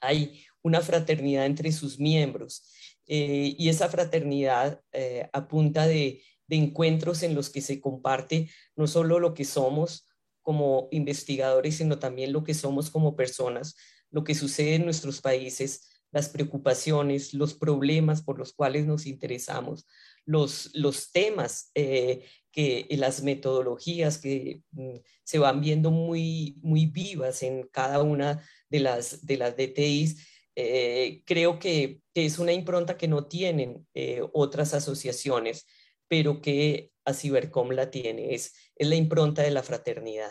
[0.00, 2.68] Hay una fraternidad entre sus miembros
[3.06, 8.88] eh, y esa fraternidad eh, apunta de, de encuentros en los que se comparte no
[8.88, 10.08] solo lo que somos
[10.40, 13.76] como investigadores, sino también lo que somos como personas,
[14.10, 19.86] lo que sucede en nuestros países, las preocupaciones, los problemas por los cuales nos interesamos,
[20.24, 27.42] los, los temas eh, que las metodologías que mm, se van viendo muy, muy vivas
[27.42, 33.08] en cada una de las, de las DTIs, eh, creo que, es una impronta que
[33.08, 35.66] no tienen eh, otras asociaciones,
[36.08, 40.30] pero que a Cibercom la tiene, es, es la impronta de la fraternidad.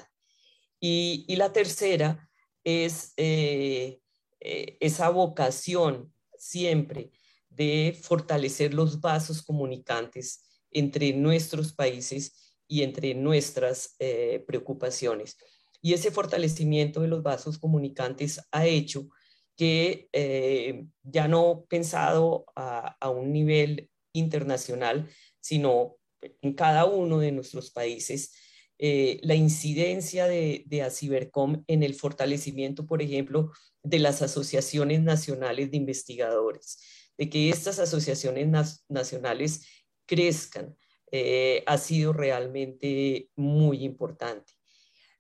[0.80, 2.30] Y, y la tercera
[2.64, 4.00] es eh,
[4.42, 7.12] esa vocación siempre
[7.50, 15.38] de fortalecer los vasos comunicantes entre nuestros países y entre nuestras eh, preocupaciones.
[15.82, 19.10] Y ese fortalecimiento de los vasos comunicantes ha hecho
[19.58, 25.98] que eh, ya no pensado a, un nivel internacional, sino
[26.42, 28.34] en cada uno de nuestros países,
[28.82, 33.52] eh, la incidencia de, de Acibercom en el fortalecimiento, por ejemplo,
[33.84, 36.80] de las asociaciones nacionales de investigadores,
[37.18, 38.48] de que estas asociaciones
[38.90, 39.62] nacionales
[40.06, 40.76] crezcan,
[41.12, 44.54] eh, ha sido realmente muy importante.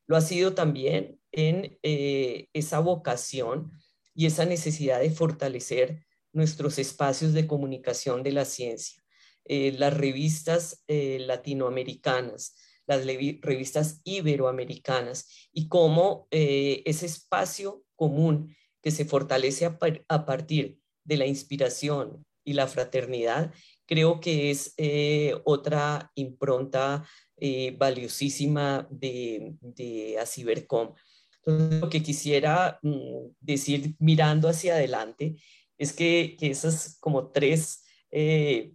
[0.07, 3.71] Lo ha sido también en eh, esa vocación
[4.15, 9.03] y esa necesidad de fortalecer nuestros espacios de comunicación de la ciencia.
[9.45, 12.55] Eh, las revistas latinoamericanas,
[12.97, 21.25] las revistas iberoamericanas y cómo ese espacio común que se fortalece a partir de la
[21.25, 23.53] inspiración y la fraternidad
[23.85, 30.93] creo que es eh, otra impronta eh, valiosísima de, de Acibercom.
[31.43, 35.41] Entonces, lo que quisiera mm, decir mirando hacia adelante
[35.77, 38.71] es que, esas como tres eh,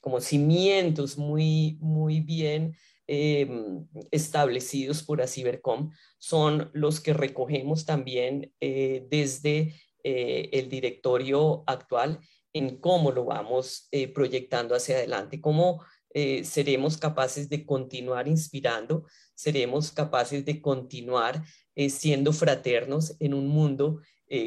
[0.00, 10.68] como cimientos muy, muy bien establecidos por Acibercom son los que recogemos también desde el
[10.68, 12.20] directorio actual
[12.52, 15.82] en cómo lo vamos eh, proyectando hacia adelante, cómo
[16.14, 21.42] eh, seremos capaces de continuar inspirando, seremos capaces de continuar
[21.74, 24.00] eh, siendo fraternos en un mundo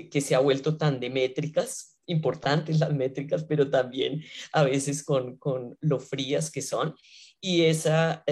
[0.10, 5.38] que se ha vuelto tan de métricas, importantes las métricas, pero también a veces con,
[5.38, 6.96] con lo frías que son,
[7.42, 8.24] y esa,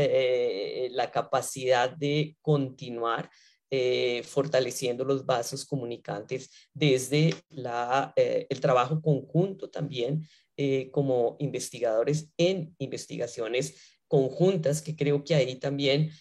[0.91, 3.29] la capacidad de continuar
[3.75, 12.29] eh, fortaleciendo los vasos comunicantes desde la, eh, el trabajo conjunto también eh, como investigadores
[12.37, 16.11] en investigaciones conjuntas, que creo que ahí también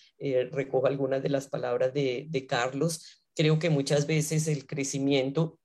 [0.51, 3.23] recojo algunas de las palabras de, de, Carlos.
[3.35, 5.59] Creo que muchas veces el crecimiento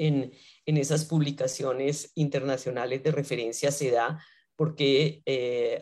[0.00, 0.32] en,
[0.66, 4.22] en esas publicaciones internacionales de referencia se da
[4.56, 5.22] porque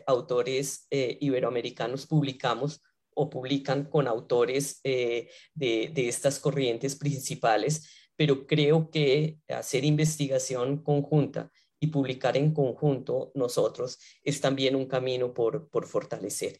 [0.07, 2.81] autores iberoamericanos publicamos
[3.19, 11.51] o publican con autores eh, de, estas corrientes principales, pero creo que hacer investigación conjunta
[11.81, 16.59] y publicar en conjunto nosotros es también un camino por, fortalecer.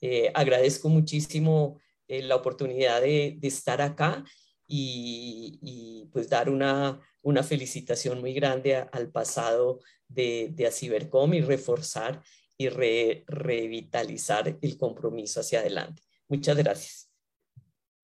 [0.00, 4.24] Eh, agradezco muchísimo eh, la oportunidad de, estar acá
[4.70, 7.00] y, pues dar una,
[7.42, 12.22] felicitación muy grande al pasado de, de Acibercom y reforzar
[12.56, 16.02] y revitalizar el compromiso hacia adelante.
[16.28, 17.10] Muchas gracias.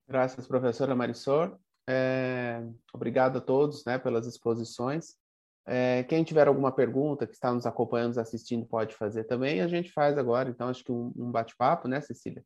[0.07, 1.59] Gracias, professora Marisol.
[1.87, 2.61] É,
[2.93, 5.15] obrigado a todos né, pelas exposições.
[5.65, 9.61] É, quem tiver alguma pergunta, que está nos acompanhando, nos assistindo, pode fazer também.
[9.61, 12.43] A gente faz agora, então, acho que um, um bate-papo, né, Cecília,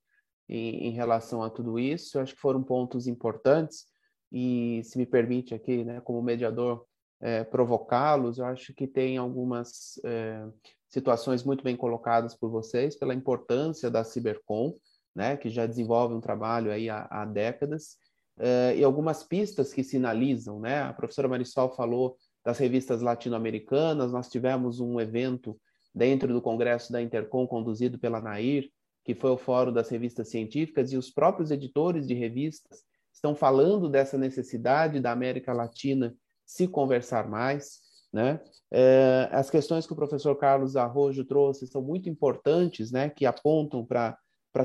[0.50, 2.20] em, em, relação a tudo isso.
[2.20, 3.86] Acho que foram pontos importantes
[4.32, 6.86] e, se me permite aqui, né, como mediador,
[7.20, 8.38] é, provocá-los.
[8.38, 10.44] Eu acho que tem algumas é,
[10.88, 14.74] situações muito bem colocadas por vocês pela importância da Cibercom,
[15.16, 17.98] né, que já desenvolve um trabalho aí há, há décadas,
[18.40, 20.82] é, e algumas pistas que sinalizam, né?
[20.82, 25.60] A professora Marisol falou das revistas latino-americanas, nós tivemos um evento
[25.94, 28.70] dentro do Congresso da Intercom conduzido pela Nair,
[29.04, 32.84] que foi o Fórum das Revistas Científicas, e os próprios editores de revistas
[33.14, 37.80] estão falando dessa necessidade da América Latina se conversar mais.
[38.12, 38.40] Né?
[38.72, 43.10] É, as questões que o professor Carlos Arrojo trouxe são muito importantes, né?
[43.10, 44.18] que apontam para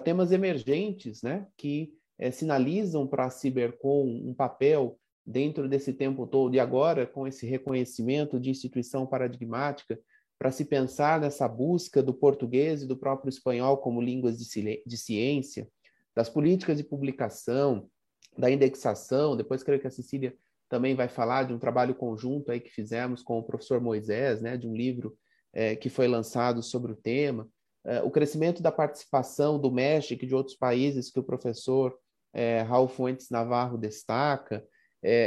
[0.03, 1.47] temas emergentes, né?
[1.57, 7.26] que é, sinalizam para a Cibercom um papel dentro desse tempo todo, e agora com
[7.26, 9.99] esse reconhecimento de instituição paradigmática,
[10.38, 14.97] para se pensar nessa busca do português e do próprio espanhol como línguas de, de
[14.97, 15.66] ciência,
[16.14, 17.88] das políticas de publicação,
[18.36, 20.34] da indexação, depois creio que a Cecília
[20.68, 24.56] também vai falar de um trabalho conjunto aí que fizemos com o professor Moisés, né,
[24.56, 25.16] de um livro
[25.52, 27.48] é, que foi lançado sobre o tema,
[27.84, 31.96] é, o crescimento da participação do México e de outros países que o professor
[32.34, 34.64] é, Raul Fuentes Navarro destaca,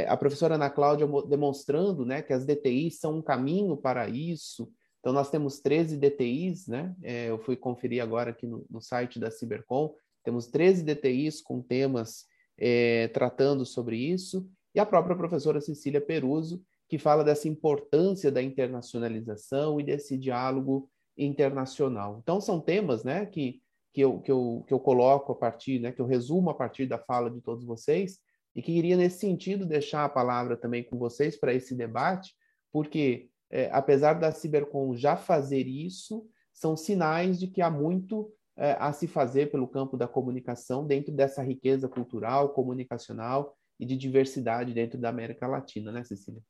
[0.08, 4.70] a professora Ana Cláudia demonstrando né, que as DTIs são um caminho para isso,
[5.00, 6.94] então, nós temos 13 DTIs, né?
[7.26, 12.26] Eu fui conferir agora aqui no, no, site da Cibercom, temos 13 DTIs com temas
[12.60, 18.42] é, tratando sobre isso, e a própria professora Cecília Peruso, que fala dessa importância da
[18.42, 22.18] internacionalização e desse diálogo internacional.
[22.22, 23.60] Então, são temas né, que,
[23.92, 26.86] que, eu, que, eu, que eu coloco a partir, né, que eu resumo a partir
[26.86, 28.18] da fala de todos vocês,
[28.54, 32.34] e que queria, nesse sentido, deixar a palavra também com vocês para esse debate,
[32.72, 38.32] porque é, apesar da Cibercom já fazer isso, são sinais de que há muito
[38.78, 44.74] a se fazer pelo campo da comunicação dentro dessa riqueza cultural, comunicacional e de diversidade
[44.74, 46.42] dentro da América Latina, né, Cecília?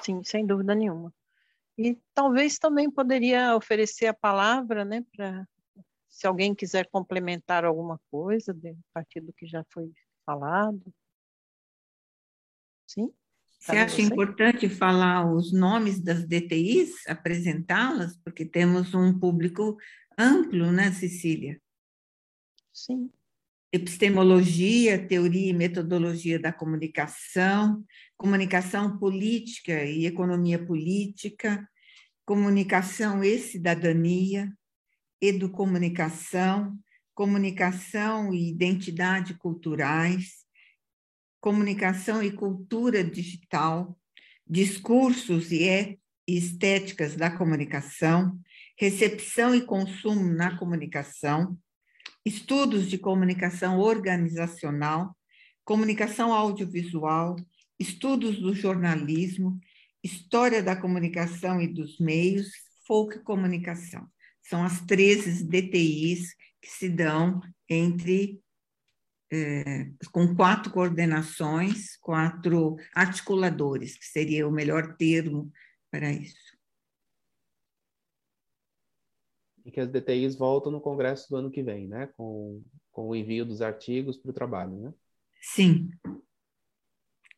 [0.00, 1.12] Sim, sem dúvida nenhuma.
[1.76, 5.46] E talvez também poderia oferecer a palavra, né, para
[6.08, 9.92] se alguém quiser complementar alguma coisa a partir do que já foi
[10.24, 10.82] falado.
[12.86, 13.12] Sim?
[13.58, 19.76] Você acha importante falar os nomes das DTIs, apresentá-las, porque temos um público
[20.18, 21.60] amplo, né, Cecília?
[22.72, 23.10] Sim.
[23.72, 27.84] Epistemologia, teoria e metodologia da comunicação,
[28.16, 31.68] comunicação política e economia política,
[32.24, 34.52] comunicação e cidadania,
[35.20, 36.78] educomunicação,
[37.14, 40.46] comunicação e identidade culturais,
[41.40, 43.98] comunicação e cultura digital,
[44.46, 48.38] discursos e estéticas da comunicação,
[48.78, 51.58] recepção e consumo na comunicação,
[52.24, 55.16] estudos de comunicação organizacional,
[55.64, 57.36] comunicação audiovisual,
[57.78, 59.58] estudos do jornalismo,
[60.02, 62.50] história da comunicação e dos meios,
[62.86, 64.08] folk comunicação.
[64.42, 68.40] São as 13 DTIs que se dão entre
[69.30, 75.52] é, com quatro coordenações, quatro articuladores, que seria o melhor termo
[75.90, 76.47] para isso.
[79.68, 82.08] E que as DTIs voltam no Congresso do ano que vem, né?
[82.16, 84.94] Com, com o envio dos artigos para o trabalho, né?
[85.42, 85.90] Sim.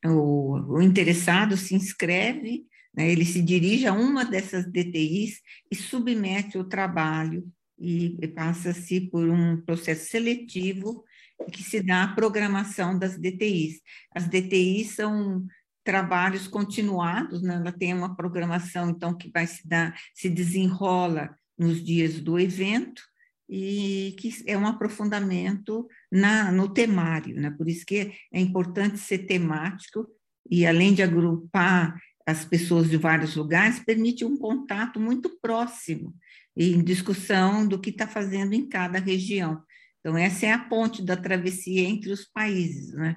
[0.07, 3.11] O, o interessado se inscreve, né?
[3.11, 5.41] ele se dirige a uma dessas DTIs
[5.73, 7.45] e submete o trabalho
[7.77, 11.05] e passa-se por um processo seletivo
[11.53, 13.81] que se dá a programação das DTIs.
[14.15, 15.45] As DTIs são
[15.83, 17.57] trabalhos continuados, né?
[17.57, 23.03] ela tem uma programação então que vai se dar, se desenrola nos dias do evento
[23.49, 27.51] e que é um aprofundamento na, no temário, né?
[27.51, 30.07] Por isso que é importante ser temático
[30.51, 36.15] e além de agrupar as pessoas de vários lugares, permite um contato muito próximo
[36.57, 39.63] em discussão do que está fazendo em cada região.
[39.99, 43.17] Então, essa é a ponte da travessia entre os países, né?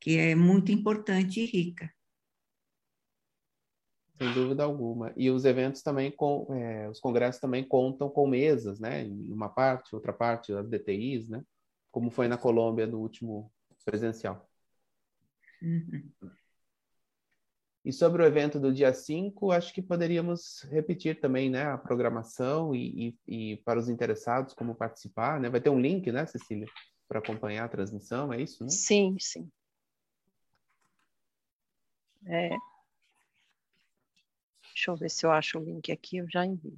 [0.00, 1.90] que é muito importante e rica.
[4.16, 5.12] Sem dúvida alguma.
[5.16, 9.02] E os eventos também, com, é, os congressos também contam com mesas, né?
[9.02, 11.42] Em uma parte, outra parte, as DTIs, né?
[11.90, 13.52] Como foi na Colômbia no último
[13.84, 14.48] presencial.
[15.60, 16.10] Uhum.
[17.84, 22.74] E sobre o evento do dia 5, acho que poderíamos repetir também né, a programação
[22.74, 25.38] e, e, e, para os interessados como participar.
[25.38, 25.50] Né?
[25.50, 26.66] Vai ter um link, né, Cecília,
[27.06, 28.64] para acompanhar a transmissão, é isso?
[28.64, 28.70] Né?
[28.70, 29.50] Sim, sim.
[32.26, 32.56] É...
[34.84, 36.76] Deixa eu ver se eu acho o link aqui, eu já envio.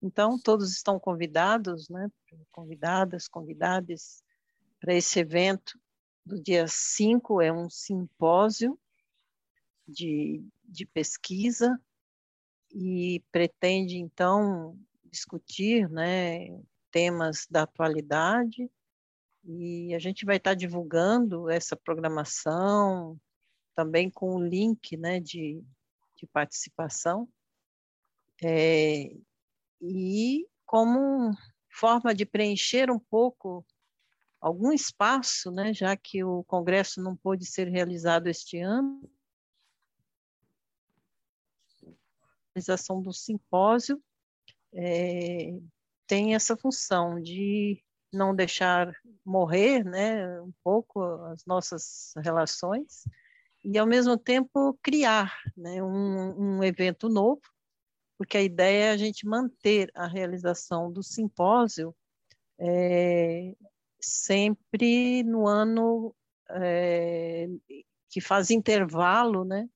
[0.00, 2.10] Então, todos estão convidados, né?
[2.50, 4.22] Convidadas, convidados
[4.80, 5.78] para esse evento
[6.24, 8.78] do dia 5, é um simpósio
[9.86, 11.78] de, de pesquisa
[12.70, 16.58] e pretende, então, discutir né,
[16.90, 18.70] temas da atualidade
[19.44, 23.20] e a gente vai estar divulgando essa programação
[23.74, 25.62] também com o link né, de,
[26.18, 27.28] de participação.
[28.42, 29.16] É,
[29.80, 31.32] e como
[31.70, 33.64] forma de preencher um pouco
[34.40, 39.00] algum espaço, né, já que o congresso não pôde ser realizado este ano,
[41.82, 41.90] a
[42.54, 44.02] realização do simpósio
[44.72, 45.58] é,
[46.06, 48.92] tem essa função de não deixar
[49.24, 53.04] morrer, né, um pouco as nossas relações
[53.70, 57.42] e ao mesmo tempo criar, né, um, um evento novo,
[58.16, 61.94] porque a ideia é a gente manter a realização do simpósio
[62.58, 63.54] é,
[64.00, 66.14] sempre no ano
[66.50, 67.46] é,
[68.08, 69.68] que faz intervalo, né,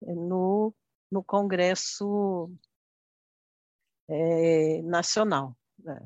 [0.00, 0.72] no,
[1.10, 2.48] no Congresso
[4.08, 5.56] é, Nacional.
[5.80, 6.00] Né,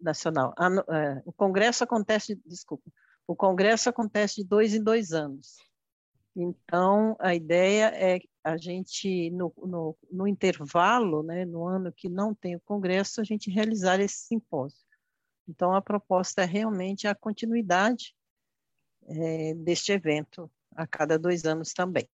[0.00, 0.52] nacional.
[0.58, 2.90] É, o Congresso acontece, desculpa,
[3.28, 5.69] o Congresso acontece de dois em dois anos.
[6.42, 12.34] Então, a ideia é a gente, no, no, no intervalo, né, no ano que não
[12.34, 14.80] tem o Congresso, a gente realizar esse simpósio.
[15.46, 18.14] Então, a proposta é realmente a continuidade
[19.06, 22.08] é, deste evento a cada dois anos também.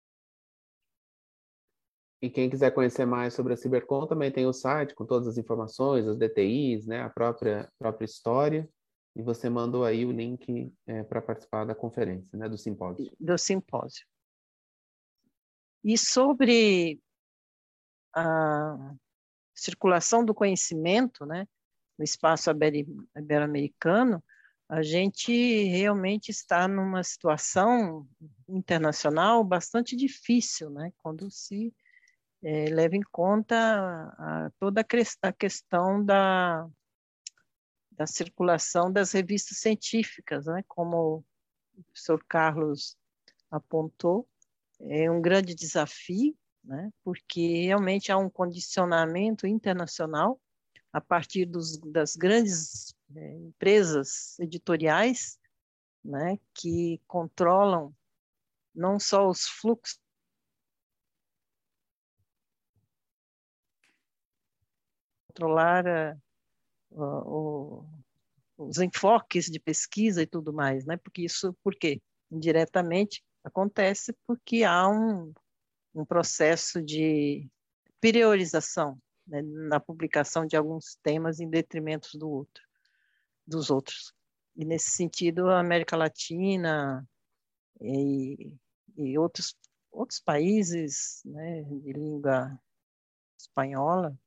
[2.21, 5.37] E quem quiser conhecer mais sobre a Cibercom também tem o site com todas as
[5.37, 8.67] informações, as DTIs, né, a própria, própria história.
[9.15, 13.11] E você mandou aí o link é, para participar da conferência, né, do simpósio.
[13.19, 14.07] Do simpósio.
[15.87, 16.99] E sobre
[18.11, 18.95] a
[19.53, 21.47] circulação do conhecimento, né,
[21.95, 22.49] no espaço
[23.15, 24.23] ibero-americano,
[24.67, 25.31] a gente
[25.65, 28.09] realmente está numa situação
[28.49, 31.71] internacional bastante difícil, né, quando se
[32.43, 36.67] é, leva em conta a, a toda a, a questão da,
[37.91, 41.23] da circulação das revistas científicas, né, como
[41.77, 42.97] o professor Carlos
[43.51, 44.27] apontou,
[44.81, 50.39] é um grande desafio, né, porque realmente há um condicionamento internacional
[50.91, 55.37] a partir dos, das grandes é, empresas editoriais,
[56.03, 57.93] né, que controlam
[58.73, 59.99] não só os fluxos
[65.35, 66.17] controlar
[66.91, 67.85] uh,
[68.57, 70.95] os enfoques de pesquisa e tudo mais, né?
[70.97, 72.01] Porque isso, por quê?
[72.31, 75.33] Indiretamente acontece porque há um,
[75.93, 77.49] um processo de
[78.01, 82.63] priorização né, na publicação de alguns temas em detrimento do outro,
[83.45, 84.13] dos outros.
[84.55, 87.07] E nesse sentido, a América Latina
[87.81, 88.55] e,
[88.97, 89.55] e outros
[89.91, 92.59] outros países né, de língua
[93.39, 94.17] espanhola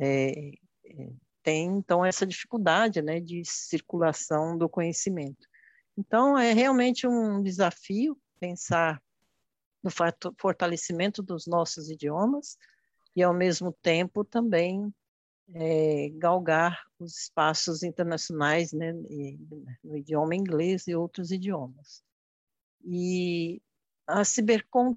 [0.00, 1.12] é, é,
[1.44, 5.46] então essa dificuldade né, de circulação do conhecimento.
[5.96, 9.02] Então, é realmente um desafio pensar
[9.82, 9.90] no
[10.38, 12.58] fortalecimento dos nossos idiomas
[13.14, 14.92] e, ao mesmo tempo, também
[15.54, 18.92] é, galgar os espaços internacionais né,
[19.82, 22.02] no idioma inglês e outros idiomas.
[22.84, 23.62] E
[24.06, 24.96] a Cibercom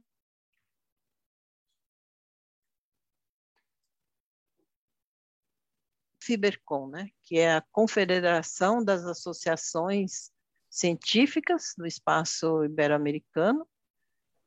[6.91, 10.31] né, que é a Confederação das Associações
[10.69, 13.67] Científicas do Espaço Ibero-Americano,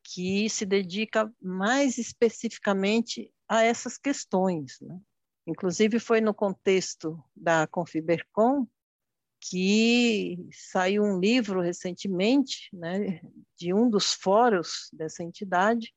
[0.05, 4.79] que se dedica mais especificamente a essas questões.
[4.81, 4.99] Né?
[5.47, 8.67] Inclusive, foi no contexto da Confibercom
[9.45, 13.21] que saiu um livro recentemente, né,
[13.59, 15.93] de um dos fóruns dessa entidade,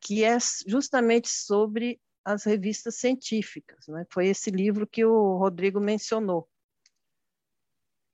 [0.00, 3.88] que é justamente sobre as revistas científicas.
[3.88, 4.06] Né?
[4.10, 6.48] Foi esse livro que o Rodrigo mencionou.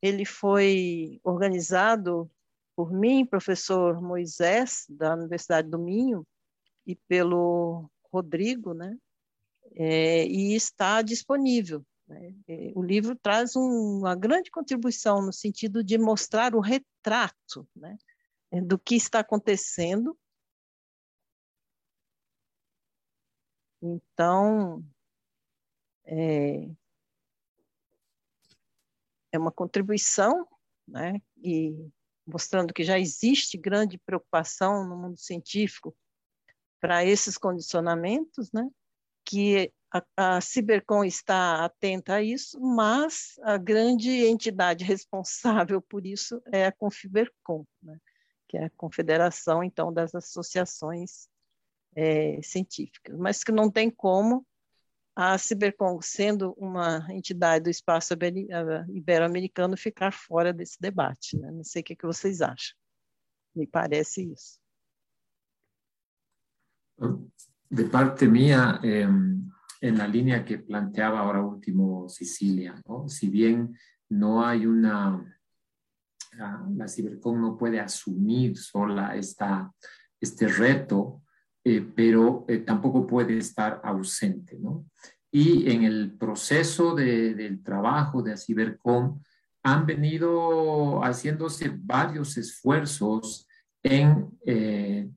[0.07, 2.31] Ele foi organizado
[2.75, 6.27] por mim, professor Moisés, da Universidade do Minho,
[6.87, 8.97] e pelo Rodrigo, né?
[9.75, 11.85] É, e está disponível.
[12.07, 12.35] Né?
[12.47, 17.97] É, o livro traz um, uma grande contribuição no sentido de mostrar o retrato né?
[18.63, 20.17] do que está acontecendo
[23.87, 24.85] Então,
[26.05, 26.69] é,
[29.37, 30.47] é uma contribuição,
[30.87, 31.89] né, e
[32.26, 35.97] mostrando que já existe grande preocupação no mundo científico
[36.80, 38.68] para esses condicionamentos, né,
[39.24, 46.41] que a, a Cibercom está atenta a isso, mas a grande entidade responsável por isso
[46.53, 47.99] é a Confibercom, né,
[48.49, 51.28] que é a confederação, então, das associações
[51.95, 54.47] é, científicas, mas que não tem como
[55.17, 58.12] a Cibercom, sendo uma entidade do espaço
[58.93, 61.39] ibero-americano, ficar fora desse debate.
[61.39, 61.51] Né?
[61.51, 62.77] Não sei o que, é que vocês acham.
[63.55, 64.61] Me parece isso.
[67.71, 72.75] De parte minha, é, na linha que planteava agora último Sicília,
[73.09, 73.73] se bem
[74.11, 75.25] não há uma...
[76.39, 79.71] A, a Cibercom não pode assumir sola esta,
[80.21, 81.23] este reto
[81.69, 84.87] eh, pero eh, tampoco puede estar ausente, ¿no?
[85.33, 89.21] Y en el proceso de, del trabajo de Cibercom
[89.64, 93.49] han venido haciéndose varios esfuerzos
[93.83, 95.11] en eh,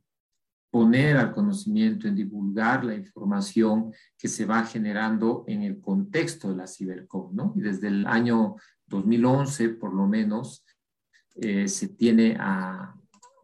[0.71, 6.55] poner al conocimiento, en divulgar la información que se va generando en el contexto de
[6.55, 7.53] la Cibercom, ¿no?
[7.55, 8.55] Y desde el año
[8.87, 10.65] 2011, por lo menos,
[11.35, 12.98] eh, se tiene a,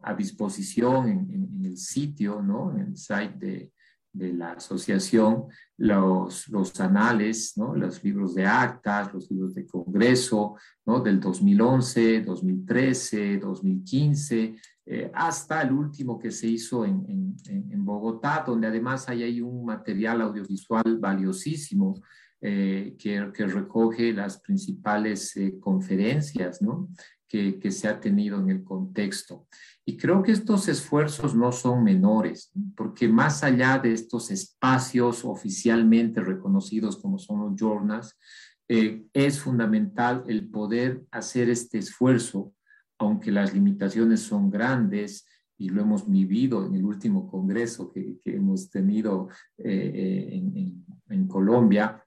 [0.06, 2.72] a disposición en, el sitio, ¿no?
[2.72, 3.72] En el site de,
[4.16, 5.46] de la asociación,
[5.76, 7.74] los, los anales, ¿no?
[7.74, 10.54] los libros de actas, los libros de congreso
[10.86, 11.00] ¿no?
[11.00, 18.42] del 2011, 2013, 2015, eh, hasta el último que se hizo en, en, en, Bogotá,
[18.46, 22.00] donde además hay ahí un material audiovisual valiosísimo
[22.40, 26.88] eh, que, que, recoge las principales eh, conferencias ¿no?
[27.28, 29.46] Que, se ha tenido en el contexto.
[29.84, 36.20] Y creo que estos esfuerzos no son menores, porque más allá de estos espacios oficialmente
[36.20, 38.16] reconocidos como son los journals,
[38.68, 42.52] eh, es fundamental el poder hacer este esfuerzo,
[42.98, 45.26] aunque las limitaciones son grandes,
[45.58, 50.72] y lo hemos vivido en el último congreso que, hemos tenido eh, eh
[51.08, 52.05] en Colombia,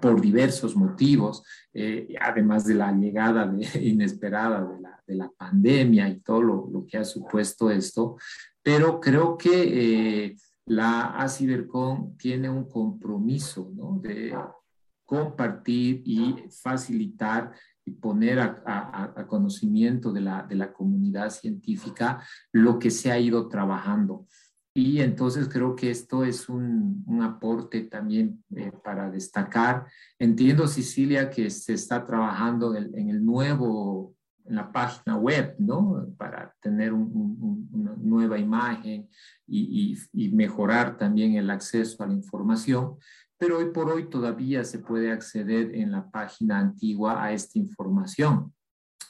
[0.00, 1.42] por diversos motivos,
[1.72, 6.98] eh, además de la llegada inesperada de la, de la, pandemia y todo lo, que
[6.98, 8.16] ha supuesto esto,
[8.62, 10.36] pero creo que eh,
[10.66, 13.70] la ACIBERCON tiene un compromiso
[14.00, 14.34] de
[15.04, 17.52] compartir y facilitar
[17.84, 22.22] y poner a, conocimiento de la comunidad científica
[22.52, 24.26] lo que se ha ido trabajando.
[24.76, 29.86] Y entonces creo que esto es un, un aporte también eh, para destacar.
[30.18, 36.08] Entiendo, Cecilia, que se está trabajando en, en, el nuevo, en la página web, ¿no?
[36.18, 39.08] Para tener un, un, una nueva imagen
[39.46, 42.96] y, y, y, mejorar también el acceso a la información.
[43.38, 48.52] Pero hoy por hoy todavía se puede acceder en la página antigua a esta información.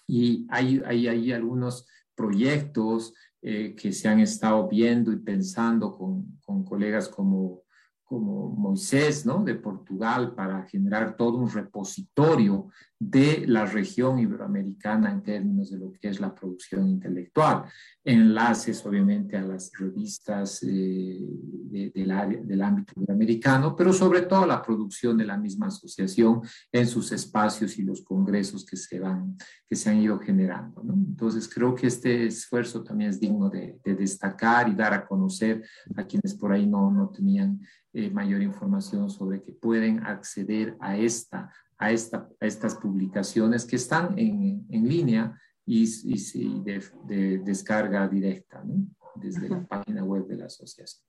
[0.07, 3.15] Y hay, hay, hay algunos proyectos
[3.47, 7.65] eh, que se han estado viendo y pensando con, con colegas como
[8.05, 9.43] como Moisés, ¿no?
[9.43, 12.69] De Portugal, para generar todo un repositorio
[13.11, 17.65] de la región iberoamericana en términos de lo que es la producción intelectual.
[18.03, 25.19] Enlaces, obviamente, a las revistas eh, de, del, ámbito iberoamericano, pero sobre todo la producción
[25.19, 26.41] de la misma asociación
[26.73, 29.37] en sus espacios y los congresos que se, van,
[29.69, 30.95] que se han ido generando, ¿no?
[30.95, 35.63] Entonces, creo que este esfuerzo también es digno de, de destacar y dar a conocer
[35.95, 37.61] a quienes por ahí no, no tenían
[37.97, 41.53] eh, mayor información sobre que pueden acceder a, esta,
[41.85, 48.09] a, esta, a estas publicaciones que están en, en línea y, y de, de, descarga
[48.09, 48.87] directa ¿no?
[49.17, 49.61] desde uhum.
[49.61, 51.03] la página web de la asociação.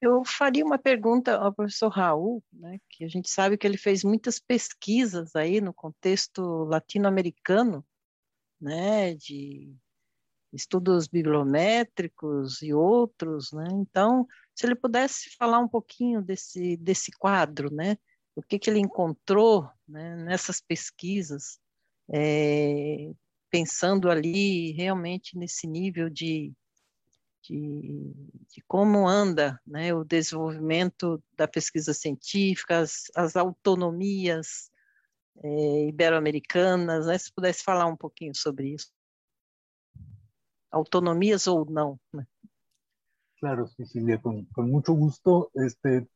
[0.00, 4.04] Eu faria uma pergunta ao professor Raul, né, que a gente sabe que ele fez
[4.04, 7.84] muitas pesquisas aí no contexto latino-americano,
[8.60, 9.74] né, de
[10.52, 13.66] estudos bibliométricos e outros, né?
[13.72, 17.96] Então, se ele pudesse falar um pouquinho desse, desse quadro, né?
[18.36, 21.58] O que, que ele encontrou né, nessas pesquisas,
[22.12, 23.12] é,
[23.50, 26.52] pensando ali realmente nesse nível de,
[27.42, 28.12] de,
[28.48, 34.70] de como anda né, o desenvolvimento da pesquisa científica, as, as autonomias
[35.42, 38.92] é, ibero-americanas, né, se pudesse falar um pouquinho sobre isso.
[40.70, 42.00] Autonomías o no.
[43.38, 45.50] Claro, Cecilia, con, con, mucho gusto.
[45.54, 46.08] Este,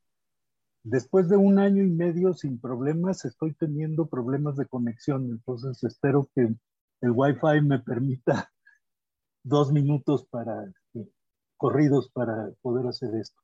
[0.90, 6.30] después de un año y medio sin problemas, estoy teniendo problemas de conexión, entonces espero
[6.34, 6.54] que
[7.00, 8.50] el Wi-Fi me permita
[9.42, 10.64] dos minutos para
[10.94, 11.08] eh,
[11.56, 13.40] corridos para poder hacer esto.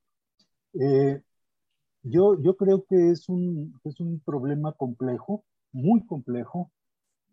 [0.80, 1.20] Eh,
[2.02, 6.70] yo, yo creo que es un, es un problema complejo, muy complejo,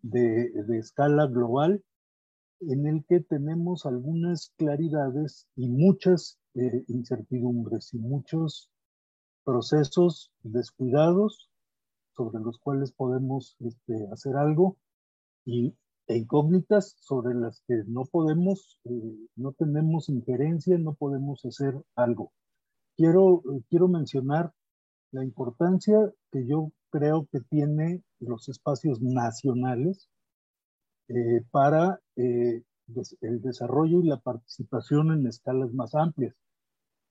[0.02, 1.82] de, de escala global,
[2.60, 8.71] en el que tenemos algunas claridades y muchas eh, incertidumbres y muchos
[9.44, 11.50] procesos descuidados
[12.14, 14.76] sobre los cuales podemos este, hacer algo
[15.44, 15.74] y,
[16.06, 22.32] e incógnitas sobre las que no podemos, eh, no tenemos injerencia, no podemos hacer algo.
[22.96, 24.52] quiero, quiero mencionar
[25.12, 25.96] la importancia
[26.30, 30.08] que yo creo que tiene los espacios nacionales
[31.08, 32.62] eh, para eh,
[33.20, 36.34] el desarrollo y la participación en escalas más amplias.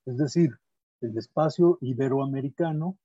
[0.05, 0.51] Es decir,
[1.01, 2.97] el espacio iberoamericano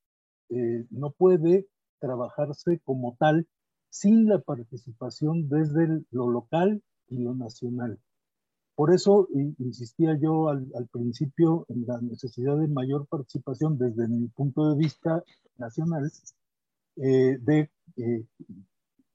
[0.51, 1.67] eh, no puede
[1.99, 3.47] trabajarse como tal
[3.91, 7.99] sin la participación desde lo local y lo nacional.
[8.77, 9.27] Por eso
[9.59, 15.25] insistía yo al, principio en la necesidad de mayor participación desde mi punto de vista
[15.57, 16.13] nacional
[16.97, 18.25] eh, de eh,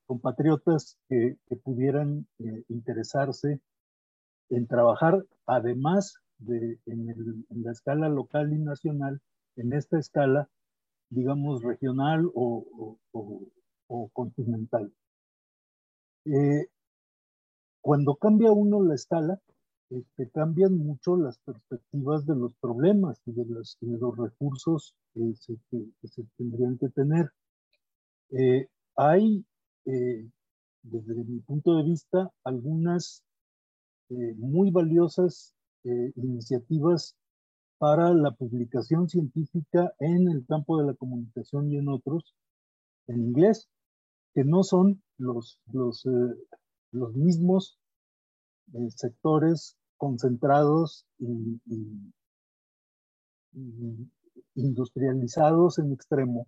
[0.08, 3.62] compatriotas que, pudieran eh, interesarse
[4.50, 9.22] en trabajar además de en, la escala local y nacional,
[9.56, 10.50] en esta escala,
[11.10, 12.98] digamos, regional o,
[13.88, 14.94] o continental.
[17.82, 19.42] cuando cambia uno la escala,
[19.92, 26.24] este, cambian mucho las perspectivas de los problemas y de los, los recursos que se,
[26.38, 27.30] tendrían que tener.
[28.30, 29.46] Eh, hay,
[29.86, 30.30] eh,
[30.84, 33.22] desde mi punto de vista, algunas
[34.10, 37.16] eh, muy valiosas iniciativas
[37.78, 42.36] para la publicación científica en el campo de la comunicación y en otros,
[43.08, 43.68] en inglés,
[44.34, 46.06] que no son los, los,
[46.92, 47.80] los mismos
[48.96, 51.60] sectores concentrados y,
[54.56, 56.48] industrializados en extremo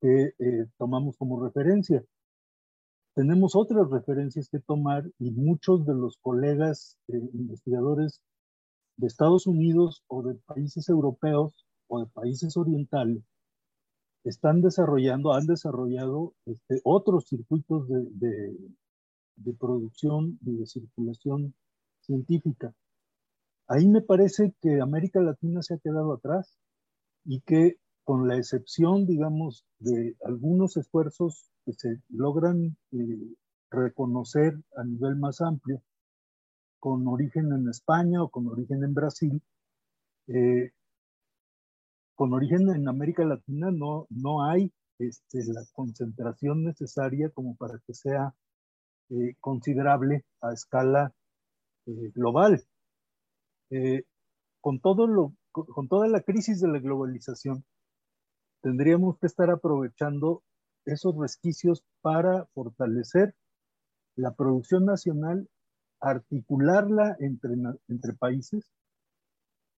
[0.00, 2.04] que eh, tomamos como referencia.
[3.18, 8.20] Tenemos otras referencias que tomar y muchos de los colegas eh, investigadores
[8.96, 13.24] de Estados Unidos o de países europeos o de países orientales
[14.22, 18.56] están desarrollando, han desarrollado este, otros circuitos de, de,
[19.34, 21.54] de producción y de circulación
[22.02, 22.72] científica.
[23.66, 26.56] Ahí me parece que América Latina se ha quedado atrás
[27.24, 33.34] y que con la excepción, digamos, de algunos esfuerzos que se logran eh,
[33.70, 35.82] reconocer a nivel más amplio,
[36.80, 39.42] con origen en España o con origen en Brasil,
[40.28, 40.70] eh,
[42.14, 47.92] con origen en América Latina no, no hay este, la concentración necesaria como para que
[47.92, 48.34] sea
[49.10, 51.12] eh, considerable a escala
[51.84, 52.64] eh, global.
[53.68, 54.04] Eh,
[54.62, 57.62] con, todo lo, con toda la crisis de la globalización,
[58.62, 60.42] tendríamos que estar aprovechando
[60.88, 63.34] esos resquicios para fortalecer
[64.16, 65.48] la producción nacional,
[66.00, 67.54] articularla entre,
[67.88, 68.70] entre países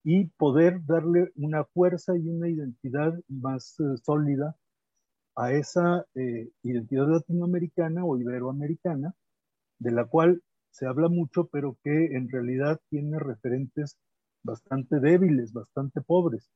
[0.03, 4.57] y poder darle una fuerza y una identidad más eh, sólida
[5.37, 6.05] a esa
[6.63, 9.15] identidad latinoamericana o iberoamericana,
[9.79, 13.97] de la cual se habla mucho, pero que en realidad tiene referentes
[14.43, 16.51] bastante débiles, bastante pobres.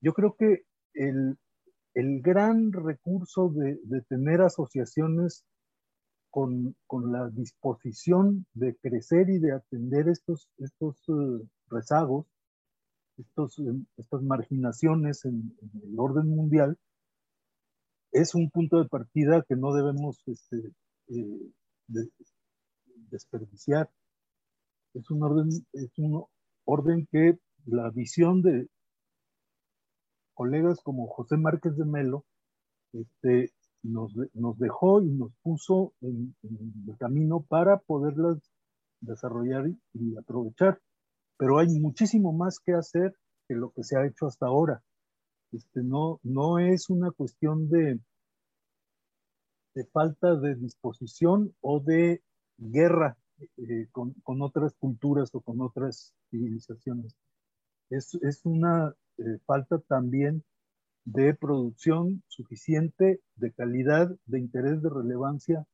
[0.00, 1.38] Yo creo que el,
[1.94, 3.78] gran recurso de,
[4.08, 5.44] tener asociaciones
[6.30, 12.26] con, la disposición de crecer y de atender estos, estos eh, rezagos,
[13.18, 16.78] estos, eh, estas marginaciones en, el orden mundial,
[18.12, 20.72] es un punto de partida que no debemos este,
[21.08, 21.50] eh,
[23.10, 23.90] desperdiciar.
[24.94, 26.24] Es un orden, es un
[26.64, 28.68] orden que la visión de
[30.40, 32.24] colegas como José Márquez de Melo
[32.94, 38.38] este, nos, nos dejó y nos puso en, el camino para poderlas
[39.02, 40.80] desarrollar y, aprovechar.
[41.36, 43.14] Pero hay muchísimo más que hacer
[43.46, 44.82] que lo que se ha hecho hasta ahora.
[45.52, 48.00] Este, no, no es una cuestión de,
[49.74, 52.22] de falta de disposición o de
[52.56, 53.18] guerra
[53.58, 57.14] eh, con, con, otras culturas o con otras civilizaciones.
[57.90, 60.42] Es, es una eh, falta también
[61.04, 65.66] de producción suficiente, de calidad, de interés, de relevancia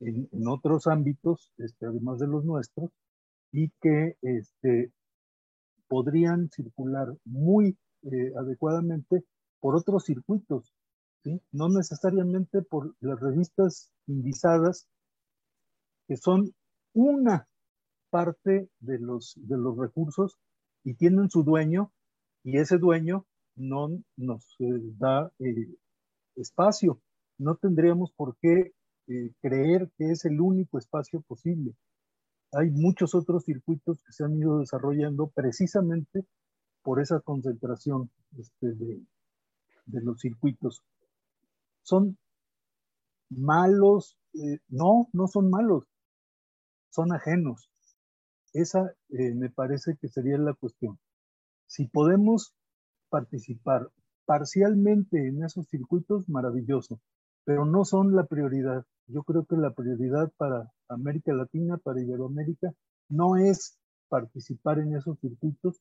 [0.00, 2.90] en, otros ámbitos, este, además de los nuestros,
[3.52, 4.92] y que este,
[5.88, 9.24] podrían circular muy eh, adecuadamente
[9.60, 10.72] por otros circuitos,
[11.22, 11.40] ¿sí?
[11.52, 14.86] no necesariamente por las revistas indizadas
[16.06, 16.54] que son
[16.92, 17.48] una
[18.10, 20.38] parte de los, de los recursos
[20.84, 21.92] y tienen su dueño
[22.44, 23.26] y ese dueño
[23.56, 25.74] no nos eh, da eh,
[26.36, 27.00] espacio.
[27.38, 28.74] No tendríamos por qué
[29.08, 31.74] eh, creer que es el único espacio posible.
[32.52, 36.24] Hay muchos otros circuitos que se han ido desarrollando precisamente
[36.82, 39.02] por esa concentración este, de,
[39.86, 40.84] de los circuitos.
[41.82, 42.16] ¿Son
[43.30, 44.16] malos?
[44.68, 45.84] no, no son malos
[46.94, 47.68] son ajenos.
[48.52, 50.98] Esa me parece que sería la cuestión.
[51.66, 52.54] Si podemos
[53.08, 53.90] participar
[54.26, 57.00] parcialmente en esos circuitos, maravilloso,
[57.44, 58.84] pero no son la prioridad.
[59.06, 62.72] Yo creo que la prioridad para América Latina, para Iberoamérica,
[63.08, 65.80] no es participar en esos circuitos.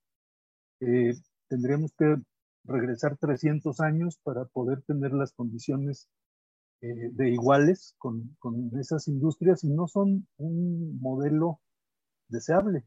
[0.82, 1.14] Eh,
[1.48, 2.18] tendríamos que
[2.66, 6.10] regresar 300 años para poder tener las condiciones
[6.82, 11.62] eh, de iguales con, con, esas industrias y no son un modelo
[12.28, 12.86] deseable.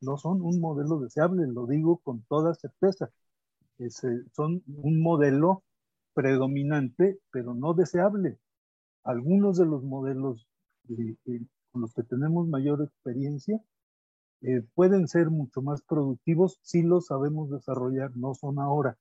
[0.00, 3.10] No son un modelo deseable, lo digo con toda certeza.
[4.32, 5.62] Son un modelo
[6.14, 8.38] predominante, pero no deseable.
[9.04, 10.46] Algunos de los modelos
[11.72, 13.60] con los que tenemos mayor experiencia
[14.42, 18.96] eh, pueden ser mucho más productivos si los sabemos desarrollar, no son ahora.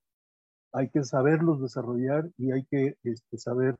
[0.72, 3.78] Hay que saberlos desarrollar y hay que este, saber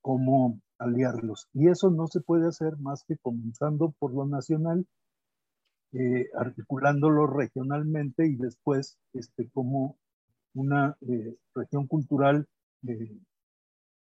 [0.00, 1.48] cómo aliarlos.
[1.54, 4.86] Y eso no se puede hacer más que comenzando por lo nacional,
[5.94, 9.98] eh, articulándolo regionalmente y después este, como
[10.54, 12.48] una eh, región cultural
[12.88, 13.14] eh,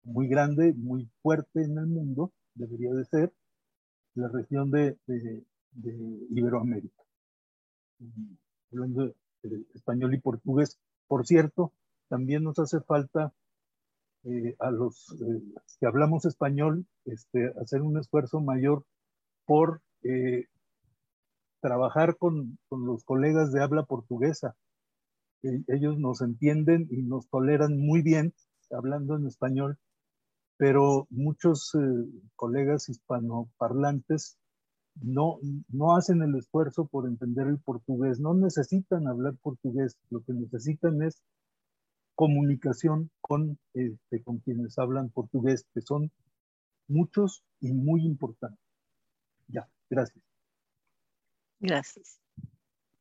[0.03, 3.33] muy grande, muy fuerte en el mundo, debería de ser
[4.15, 4.97] la región de,
[6.29, 7.03] Iberoamérica.
[8.71, 9.13] Hablando
[9.43, 11.73] de español y portugués, por cierto,
[12.07, 13.33] también nos hace falta
[14.59, 15.13] a los
[15.79, 18.85] que hablamos español este, hacer un esfuerzo mayor
[19.45, 19.81] por
[21.61, 24.55] trabajar con, con, los colegas de habla portuguesa.
[25.43, 28.33] ellos nos entienden y nos toleran muy bien
[28.71, 29.77] hablando en español,
[30.57, 31.79] pero muchos eh,
[32.35, 34.37] colegas hispanoparlantes
[34.95, 35.39] no,
[35.69, 41.01] no hacen el esfuerzo por entender el portugués, no necesitan hablar portugués, lo que necesitan
[41.01, 41.21] es
[42.15, 46.11] comunicación con, este, con quienes hablan portugués, que son
[46.87, 48.59] muchos y muy importantes.
[49.47, 50.30] Ya, gracias.
[51.61, 52.19] Gracias.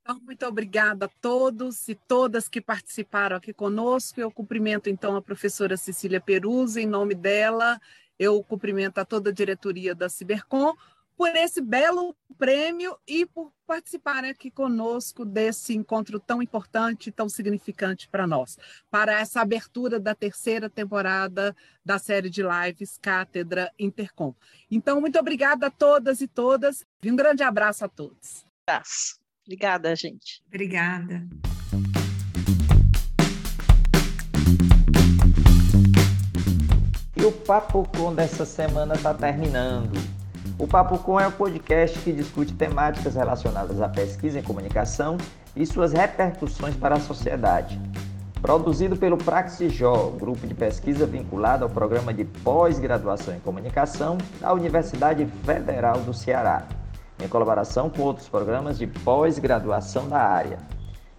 [0.03, 4.21] Então, muito obrigada a todos e todas que participaram aqui conosco.
[4.21, 7.81] Eu cumprimento, então, a professora Cecília Peruso, em nome dela,
[8.19, 10.75] eu cumprimento a toda a diretoria da Cibercom
[11.17, 18.09] por esse belo prêmio e por participarem aqui conosco desse encontro tão importante, tão significante
[18.09, 18.57] para nós,
[18.91, 21.55] para essa abertura da terceira temporada
[21.85, 24.35] da série de lives Cátedra Intercom.
[24.71, 28.49] Então, muito obrigada a todas e todas e um grande abraço a todos.
[28.71, 29.16] Abraço.
[29.45, 30.41] Obrigada, gente.
[30.47, 31.27] Obrigada.
[37.16, 39.99] E o Papo Com dessa semana está terminando.
[40.57, 45.18] O Papo Com é o um podcast que discute temáticas relacionadas à pesquisa em comunicação
[45.57, 47.81] e suas repercussões para a sociedade.
[48.41, 55.27] Produzido pelo Praxijó, grupo de pesquisa vinculado ao programa de pós-graduação em comunicação da Universidade
[55.45, 56.66] Federal do Ceará
[57.23, 60.59] em colaboração com outros programas de pós-graduação da área.